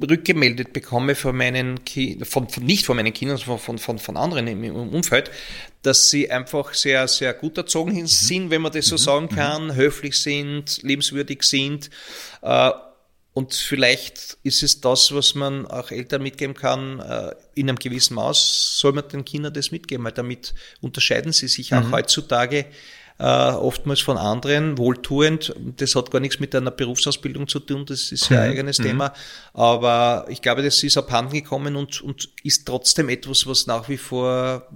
rückgemeldet 0.00 0.72
bekomme 0.72 1.14
von 1.14 1.36
meinen 1.36 1.84
Ki 1.84 2.18
von, 2.22 2.48
von, 2.48 2.64
nicht 2.64 2.86
von 2.86 2.96
meinen 2.96 3.12
Kindern, 3.12 3.36
sondern 3.36 3.58
von, 3.58 3.78
von, 3.78 3.98
von 3.98 4.16
anderen 4.16 4.46
im, 4.46 4.74
Umfeld, 4.74 5.30
dass 5.82 6.10
sie 6.10 6.30
einfach 6.30 6.74
sehr, 6.74 7.06
sehr 7.08 7.34
gut 7.34 7.56
erzogen 7.58 7.94
mhm. 7.94 8.06
sind, 8.06 8.50
wenn 8.50 8.62
man 8.62 8.72
das 8.72 8.86
so 8.86 8.94
mhm. 8.94 8.98
sagen 8.98 9.28
mhm. 9.30 9.36
kann, 9.36 9.74
höflich 9.74 10.16
sind, 10.16 10.82
lebenswürdig 10.82 11.42
sind. 11.42 11.90
Äh, 12.42 12.70
und 13.38 13.54
vielleicht 13.54 14.36
ist 14.42 14.64
es 14.64 14.80
das, 14.80 15.14
was 15.14 15.36
man 15.36 15.64
auch 15.64 15.92
Eltern 15.92 16.24
mitgeben 16.24 16.56
kann, 16.56 16.98
äh, 16.98 17.36
in 17.54 17.68
einem 17.68 17.78
gewissen 17.78 18.16
Maß 18.16 18.80
soll 18.80 18.92
man 18.94 19.06
den 19.06 19.24
Kindern 19.24 19.54
das 19.54 19.70
mitgeben, 19.70 20.04
weil 20.04 20.10
damit 20.10 20.54
unterscheiden 20.80 21.30
sie 21.30 21.46
sich 21.46 21.72
auch 21.72 21.84
mhm. 21.84 21.92
heutzutage 21.92 22.66
äh, 23.20 23.22
oftmals 23.22 24.00
von 24.00 24.16
anderen, 24.16 24.76
wohltuend. 24.76 25.54
Das 25.76 25.94
hat 25.94 26.10
gar 26.10 26.18
nichts 26.18 26.40
mit 26.40 26.52
einer 26.52 26.72
Berufsausbildung 26.72 27.46
zu 27.46 27.60
tun, 27.60 27.86
das 27.86 28.10
ist 28.10 28.28
ja 28.28 28.40
ein 28.40 28.46
mhm. 28.46 28.52
eigenes 28.54 28.80
mhm. 28.80 28.82
Thema. 28.82 29.12
Aber 29.54 30.26
ich 30.28 30.42
glaube, 30.42 30.64
das 30.64 30.82
ist 30.82 30.96
abhanden 30.96 31.34
gekommen 31.34 31.76
und, 31.76 32.00
und 32.00 32.30
ist 32.42 32.66
trotzdem 32.66 33.08
etwas, 33.08 33.46
was 33.46 33.68
nach 33.68 33.88
wie 33.88 33.98
vor 33.98 34.66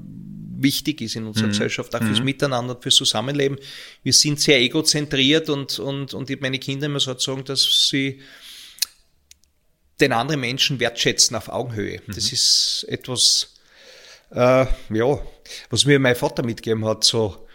wichtig 0.62 1.01
ist 1.01 1.16
in 1.16 1.27
unserer 1.27 1.46
mhm. 1.46 1.51
Gesellschaft, 1.51 1.92
auch 1.96 2.03
fürs 2.03 2.20
mhm. 2.20 2.27
Miteinander, 2.27 2.77
fürs 2.81 2.94
Zusammenleben. 2.94 3.59
Wir 4.05 4.12
sind 4.12 4.38
sehr 4.38 4.61
egozentriert 4.61 5.48
und, 5.48 5.81
und, 5.81 6.14
und 6.14 6.40
meine 6.40 6.61
Kinder 6.61 6.87
immer 6.87 7.01
so 7.01 7.18
sagen, 7.18 7.44
dass 7.44 7.88
sie 7.88 8.20
den 10.03 10.12
anderen 10.12 10.41
Menschen 10.41 10.81
wertschätzen 10.81 11.37
auf 11.37 11.49
Augenhöhe. 11.49 12.03
Das 12.09 12.27
mhm. 12.27 12.33
ist 12.35 12.87
etwas, 12.88 13.55
äh, 14.31 14.67
ja, 14.91 15.21
was 15.71 15.85
mir 15.87 15.99
mein 15.99 16.17
Vater 16.17 16.45
mitgegeben 16.45 16.85
hat, 16.85 17.05
so, 17.05 17.47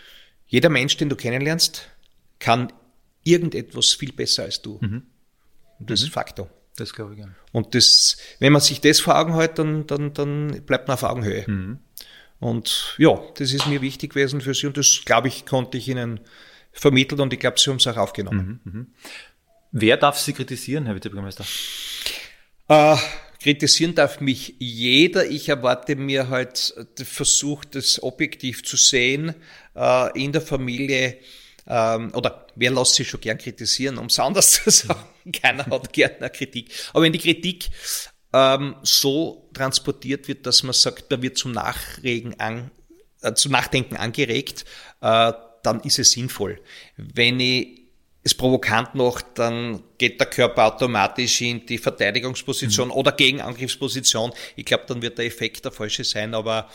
jeder 0.48 0.70
Mensch, 0.70 0.98
den 0.98 1.10
du 1.10 1.16
kennenlernst, 1.16 1.88
kann 2.40 2.72
irgendetwas 3.24 3.94
viel 3.94 4.14
besser 4.14 4.44
als 4.44 4.62
du. 4.62 4.80
Mhm. 4.82 5.04
Und 5.80 5.90
das 5.90 6.02
mhm. 6.02 6.08
ist 6.08 6.14
Faktor. 6.14 6.50
Das 6.78 6.94
glaube 6.94 7.14
ich 7.14 7.18
gerne. 7.18 7.36
Und 7.52 7.76
das, 7.76 8.18
wenn 8.40 8.54
man 8.54 8.62
sich 8.62 8.80
das 8.82 9.00
vor 9.00 9.18
Augen 9.18 9.36
hält, 9.36 9.60
dann, 9.60 9.88
dann, 9.88 10.14
dann 10.14 10.62
bleibt 10.66 10.88
man 10.88 10.96
auf 10.96 11.04
Augenhöhe. 11.04 11.44
Mhm. 11.46 11.80
Und 12.40 12.96
ja, 13.00 13.20
das 13.36 13.52
ist 13.52 13.68
mir 13.68 13.82
wichtig 13.82 14.12
gewesen 14.12 14.42
für 14.42 14.54
Sie 14.54 14.68
und 14.68 14.78
das, 14.78 15.02
glaube 15.06 15.28
ich, 15.28 15.46
konnte 15.46 15.78
ich 15.78 15.88
Ihnen 15.88 16.20
vermitteln 16.72 17.20
und 17.20 17.34
ich 17.34 17.40
glaube, 17.40 17.60
Sie 17.60 17.70
haben 17.70 17.78
es 17.78 17.88
auch 17.88 17.98
aufgenommen. 17.98 18.62
Mhm. 18.64 18.72
mhm. 18.72 18.88
Wer 19.72 19.98
darf 19.98 20.18
Sie 20.18 20.34
kritisieren, 20.34 20.86
Herr 20.86 20.96
Vizebürgermeister? 20.96 21.46
Äh, 22.68 22.98
Kritisieren 23.40 23.94
darf 23.94 24.20
mich 24.20 24.56
jeder. 24.58 25.30
Ich 25.30 25.50
erwarte 25.50 25.96
mir 25.96 26.30
halt 26.30 26.74
den 26.98 27.06
Versuch, 27.06 27.64
das 27.66 28.02
objektiv 28.02 28.64
zu 28.64 28.78
sehen 28.78 29.36
äh, 29.76 30.22
in 30.22 30.32
der 30.32 30.42
Familie. 30.42 31.20
Ähm, 31.68 32.12
oder 32.14 32.48
wer 32.56 32.72
lässt 32.72 32.96
sich 32.96 33.08
schon 33.08 33.22
gern 33.22 33.38
kritisieren, 33.38 33.98
um 33.98 34.08
es 34.08 34.20
anders 34.20 34.52
zu 34.52 34.70
sagen? 34.70 35.00
Keiner 35.32 35.66
hat 35.68 35.94
gern 35.94 36.12
eine 36.20 36.30
Kritik. 36.30 36.72
Aber 36.94 37.04
wenn 37.04 37.14
die 37.14 37.20
Kritik 37.20 37.70
ähm, 38.34 38.76
so 38.82 39.50
transportiert 39.54 40.28
wird, 40.28 40.46
dass 40.46 40.64
man 40.64 40.74
sagt, 40.74 41.12
da 41.12 41.22
wird 41.22 41.38
zum 41.38 41.52
Nachregen 41.52 42.40
an, 42.40 42.72
äh, 43.22 43.34
zum 43.34 43.52
Nachdenken 43.52 43.98
angeregt, 43.98 44.66
äh, 45.02 45.32
dann 45.64 45.82
ist 45.82 46.00
es 46.00 46.12
sinnvoll. 46.12 46.60
Wenn 46.96 47.40
ich 47.40 47.77
es 48.28 48.36
provokant 48.36 48.94
macht, 48.94 49.26
dann 49.36 49.82
geht 49.98 50.20
der 50.20 50.28
Körper 50.28 50.66
automatisch 50.66 51.42
in 51.42 51.66
die 51.66 51.78
Verteidigungsposition 51.78 52.90
mhm. 52.90 52.94
oder 52.94 53.12
Gegenangriffsposition. 53.14 54.32
Ich 54.56 54.66
glaube, 54.66 54.84
dann 54.88 55.02
wird 55.02 55.18
der 55.18 55.26
Effekt 55.26 55.66
der 55.66 55.72
falsche 55.72 56.04
sein, 56.04 56.34
aber 56.34 56.70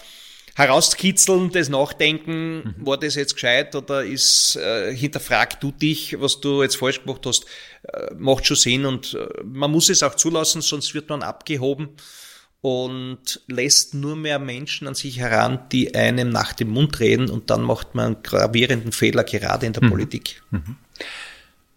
herauskitzeln, 0.54 1.50
das 1.50 1.68
Nachdenken, 1.68 2.56
mhm. 2.56 2.86
war 2.86 2.98
das 2.98 3.14
jetzt 3.14 3.34
gescheit 3.34 3.74
oder 3.74 4.04
ist 4.04 4.56
äh, 4.56 4.94
hinterfrag 4.94 5.60
du 5.60 5.72
dich, 5.72 6.20
was 6.20 6.40
du 6.40 6.62
jetzt 6.62 6.76
falsch 6.76 7.02
gemacht 7.02 7.24
hast, 7.26 7.46
äh, 7.84 8.14
macht 8.14 8.46
schon 8.46 8.56
Sinn 8.56 8.84
und 8.84 9.14
äh, 9.14 9.42
man 9.44 9.70
muss 9.70 9.88
es 9.88 10.02
auch 10.02 10.14
zulassen, 10.14 10.60
sonst 10.60 10.94
wird 10.94 11.08
man 11.08 11.22
abgehoben 11.22 11.90
und 12.60 13.40
lässt 13.48 13.94
nur 13.94 14.16
mehr 14.16 14.38
Menschen 14.38 14.88
an 14.88 14.94
sich 14.94 15.18
heran, 15.18 15.68
die 15.72 15.94
einem 15.94 16.30
nach 16.30 16.52
dem 16.52 16.68
Mund 16.68 17.00
reden 17.00 17.28
und 17.28 17.50
dann 17.50 17.62
macht 17.62 17.94
man 17.94 18.06
einen 18.06 18.22
gravierenden 18.22 18.92
Fehler 18.92 19.24
gerade 19.24 19.66
in 19.66 19.72
der 19.72 19.84
mhm. 19.84 19.90
Politik. 19.90 20.42
Mhm. 20.50 20.76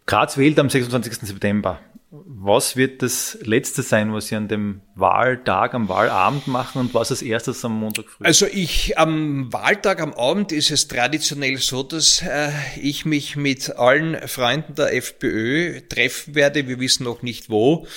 Graz 0.05 0.37
wählt 0.37 0.59
am 0.59 0.69
26. 0.69 1.27
September. 1.27 1.79
Was 2.11 2.77
wird 2.77 3.01
das 3.01 3.37
Letzte 3.41 3.81
sein, 3.81 4.13
was 4.13 4.27
Sie 4.27 4.35
an 4.35 4.47
dem 4.47 4.81
Wahltag, 4.93 5.73
am 5.73 5.89
Wahlabend 5.89 6.47
machen 6.47 6.79
und 6.79 6.93
was 6.93 7.11
als 7.11 7.21
erstes 7.21 7.65
am 7.65 7.77
Montag 7.77 8.05
früh? 8.05 8.23
Also 8.23 8.45
ich 8.45 8.97
am 8.97 9.51
Wahltag, 9.51 9.99
am 9.99 10.13
Abend 10.13 10.51
ist 10.51 10.71
es 10.71 10.87
traditionell 10.87 11.57
so, 11.57 11.83
dass 11.83 12.21
äh, 12.21 12.51
ich 12.79 13.05
mich 13.05 13.35
mit 13.35 13.75
allen 13.77 14.15
Freunden 14.27 14.75
der 14.75 14.95
FPÖ 14.95 15.81
treffen 15.89 16.35
werde. 16.35 16.67
Wir 16.67 16.79
wissen 16.79 17.03
noch 17.03 17.21
nicht 17.21 17.49
wo 17.49 17.87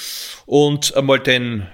und 0.46 0.96
einmal 0.96 1.20
den 1.20 1.68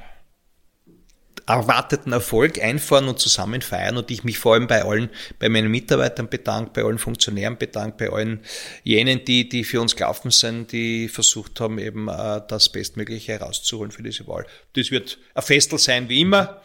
erwarteten 1.46 2.12
Erfolg 2.12 2.62
einfahren 2.62 3.08
und 3.08 3.18
zusammen 3.18 3.60
feiern 3.60 3.96
und 3.96 4.10
ich 4.10 4.24
mich 4.24 4.38
vor 4.38 4.54
allem 4.54 4.66
bei 4.66 4.82
allen, 4.84 5.10
bei 5.38 5.48
meinen 5.48 5.70
Mitarbeitern 5.70 6.28
bedankt, 6.28 6.72
bei 6.72 6.82
allen 6.82 6.98
Funktionären 6.98 7.58
bedankt, 7.58 7.98
bei 7.98 8.10
allen 8.10 8.40
jenen, 8.82 9.24
die, 9.24 9.48
die 9.48 9.64
für 9.64 9.80
uns 9.80 9.94
gelaufen 9.94 10.30
sind, 10.30 10.72
die 10.72 11.08
versucht 11.08 11.60
haben, 11.60 11.78
eben 11.78 12.08
äh, 12.08 12.40
das 12.48 12.70
Bestmögliche 12.70 13.32
herauszuholen 13.32 13.90
für 13.90 14.02
diese 14.02 14.26
Wahl. 14.26 14.46
Das 14.74 14.90
wird 14.90 15.18
ein 15.34 15.42
Festel 15.42 15.78
sein 15.78 16.08
wie 16.08 16.22
immer. 16.22 16.60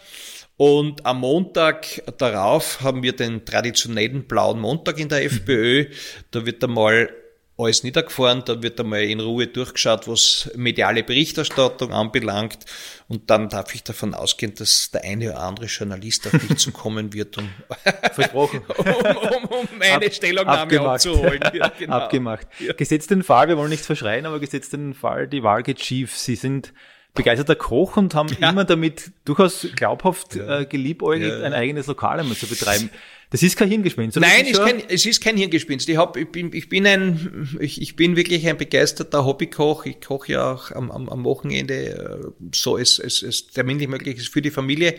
Und 0.55 1.05
am 1.05 1.21
Montag 1.21 2.03
darauf 2.17 2.81
haben 2.81 3.01
wir 3.01 3.13
den 3.15 3.45
traditionellen 3.45 4.25
blauen 4.25 4.59
Montag 4.59 4.99
in 4.99 5.07
der 5.07 5.23
FPÖ. 5.23 5.85
Da 6.31 6.45
wird 6.45 6.61
einmal 6.63 7.09
alles 7.59 7.83
niedergefahren, 7.83 8.43
da 8.45 8.61
wird 8.63 8.79
einmal 8.79 9.03
in 9.03 9.19
Ruhe 9.19 9.47
durchgeschaut, 9.47 10.07
was 10.07 10.49
mediale 10.55 11.03
Berichterstattung 11.03 11.91
anbelangt 11.93 12.59
und 13.07 13.29
dann 13.29 13.49
darf 13.49 13.73
ich 13.75 13.83
davon 13.83 14.13
ausgehen, 14.13 14.53
dass 14.55 14.91
der 14.91 15.03
eine 15.03 15.31
oder 15.31 15.39
andere 15.39 15.65
Journalist 15.65 16.27
auf 16.27 16.33
mich 16.33 16.57
zukommen 16.57 17.13
wird, 17.13 17.37
um, 17.37 17.49
Versprochen. 18.13 18.61
um, 18.77 18.85
um, 18.85 19.43
um 19.45 19.67
meine 19.77 20.05
Ab, 20.05 20.13
Stellungnahme 20.13 20.61
abgemacht. 20.61 20.95
abzuholen. 20.95 21.39
Ja, 21.53 21.67
genau. 21.79 21.95
Abgemacht. 21.95 22.47
Ja. 22.59 22.73
Gesetzt 22.73 23.11
den 23.11 23.23
Fall, 23.23 23.47
wir 23.47 23.57
wollen 23.57 23.69
nichts 23.69 23.85
verschreien, 23.85 24.25
aber 24.25 24.39
gesetzt 24.39 24.73
den 24.73 24.93
Fall, 24.93 25.27
die 25.27 25.43
Wahl 25.43 25.63
geht 25.63 25.83
schief. 25.83 26.15
Sie 26.15 26.35
sind 26.35 26.73
begeisterter 27.13 27.55
Koch 27.55 27.97
und 27.97 28.15
haben 28.15 28.29
ja. 28.39 28.49
immer 28.49 28.63
damit 28.63 29.11
durchaus 29.25 29.67
glaubhaft 29.75 30.35
ja. 30.35 30.59
äh, 30.59 30.65
geliebäugelt, 30.65 31.43
ein 31.43 31.53
eigenes 31.53 31.87
Lokal 31.87 32.19
einmal 32.19 32.37
zu 32.37 32.47
betreiben. 32.47 32.89
Das 33.31 33.43
ist 33.43 33.57
kein 33.57 33.69
Hirngespinst. 33.69 34.17
Oder 34.17 34.25
Nein, 34.25 34.47
ist 34.47 34.59
kein, 34.59 34.81
es 34.89 35.05
ist 35.05 35.21
kein 35.21 35.37
Hirngespinst. 35.37 35.87
Ich, 35.87 35.97
hab, 35.97 36.17
ich, 36.17 36.31
bin, 36.31 36.51
ich, 36.51 36.67
bin 36.67 36.87
ein, 36.87 37.47
ich, 37.59 37.79
ich 37.79 37.95
bin 37.95 38.15
wirklich 38.15 38.47
ein 38.47 38.57
begeisterter 38.57 39.23
Hobbykoch. 39.23 39.85
Ich 39.85 40.01
koche 40.01 40.31
ja 40.31 40.53
auch 40.53 40.71
am, 40.71 40.89
am, 40.89 41.07
am 41.09 41.23
Wochenende, 41.23 41.75
äh, 41.75 42.49
so 42.55 42.77
es, 42.77 42.97
es, 42.97 43.21
es 43.21 43.47
terminlich 43.47 43.87
möglich 43.87 44.17
ist 44.17 44.29
für 44.29 44.41
die 44.41 44.49
Familie. 44.49 44.95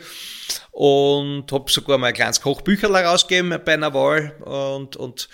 Und 0.70 1.50
habe 1.50 1.70
sogar 1.72 1.98
mal 1.98 2.08
ein 2.08 2.14
kleines 2.14 2.40
Kochbücherl 2.40 2.94
rausgegeben 2.94 3.58
bei 3.64 3.74
einer 3.74 3.94
Wahl. 3.94 4.32
Und, 4.44 4.96
und 4.96 5.28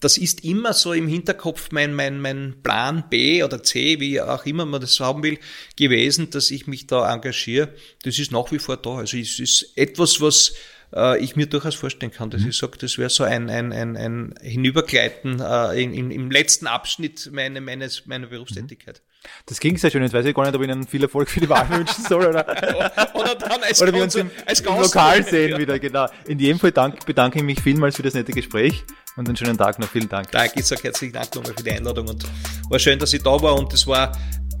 das 0.00 0.16
ist 0.16 0.44
immer 0.44 0.72
so 0.72 0.92
im 0.92 1.06
Hinterkopf 1.06 1.68
mein, 1.70 1.94
mein, 1.94 2.20
mein 2.20 2.56
Plan 2.62 3.04
B 3.08 3.44
oder 3.44 3.62
C, 3.62 4.00
wie 4.00 4.20
auch 4.20 4.46
immer 4.46 4.64
man 4.64 4.80
das 4.80 4.98
haben 4.98 5.22
will, 5.22 5.38
gewesen, 5.76 6.30
dass 6.30 6.50
ich 6.50 6.66
mich 6.66 6.88
da 6.88 7.12
engagiere. 7.12 7.72
Das 8.02 8.18
ist 8.18 8.32
nach 8.32 8.50
wie 8.50 8.58
vor 8.58 8.76
da. 8.76 8.96
Also 8.96 9.16
es 9.16 9.38
ist 9.38 9.72
etwas, 9.76 10.20
was 10.20 10.54
äh, 10.94 11.18
ich 11.18 11.36
mir 11.36 11.46
durchaus 11.46 11.74
vorstellen 11.74 12.12
kann, 12.12 12.30
dass 12.30 12.42
mhm. 12.42 12.50
ich 12.50 12.56
sage, 12.56 12.78
das 12.78 12.98
wäre 12.98 13.10
so 13.10 13.24
ein, 13.24 13.50
ein, 13.50 13.72
ein, 13.72 13.96
ein 13.96 14.34
Hinübergleiten 14.40 15.40
äh, 15.40 15.82
in, 15.82 16.10
im 16.10 16.30
letzten 16.30 16.66
Abschnitt 16.66 17.30
meine, 17.32 17.60
meines, 17.60 18.06
meiner 18.06 18.26
Berufstätigkeit. 18.26 19.02
Das 19.46 19.60
klingt 19.60 19.78
sehr 19.78 19.90
schön. 19.90 20.02
Jetzt 20.02 20.14
weiß 20.14 20.26
ich 20.26 20.34
gar 20.34 20.44
nicht, 20.44 20.54
ob 20.54 20.62
ich 20.62 20.68
Ihnen 20.68 20.86
viel 20.86 21.02
Erfolg 21.02 21.28
für 21.28 21.40
die 21.40 21.48
Wahl 21.48 21.68
wünschen 21.70 22.04
soll 22.04 22.26
oder, 22.26 22.46
oder 23.14 23.34
dann 23.36 23.62
als 23.62 23.80
oder 23.80 23.92
wir 23.92 24.02
uns 24.02 24.14
im, 24.14 24.30
als 24.46 24.60
im 24.60 24.66
Lokal 24.66 25.24
sehen 25.28 25.58
wieder. 25.58 25.78
Genau. 25.78 26.06
In 26.26 26.38
jedem 26.38 26.58
Fall 26.58 26.72
dank, 26.72 27.04
bedanke 27.06 27.38
ich 27.38 27.44
mich 27.44 27.60
vielmals 27.60 27.96
für 27.96 28.02
das 28.02 28.14
nette 28.14 28.32
Gespräch 28.32 28.84
und 29.16 29.28
einen 29.28 29.36
schönen 29.36 29.56
Tag 29.56 29.78
noch. 29.78 29.88
Vielen 29.88 30.08
Dank. 30.08 30.30
Danke, 30.30 30.60
ich 30.60 30.66
sage 30.66 30.82
herzlichen 30.82 31.12
Dank 31.12 31.34
nochmal 31.34 31.54
für 31.56 31.62
die 31.62 31.72
Einladung 31.72 32.08
und 32.08 32.24
war 32.68 32.78
schön, 32.78 32.98
dass 32.98 33.12
ich 33.12 33.22
da 33.22 33.40
war 33.40 33.54
und 33.54 33.72
es 33.72 33.86
war, 33.86 34.12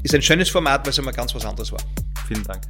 ist 0.02 0.14
ein 0.14 0.22
schönes 0.22 0.48
Format, 0.48 0.84
weil 0.84 0.90
es 0.90 0.98
immer 0.98 1.12
ganz 1.12 1.34
was 1.34 1.44
anderes 1.44 1.72
war. 1.72 1.80
Vielen 2.28 2.44
Dank. 2.44 2.62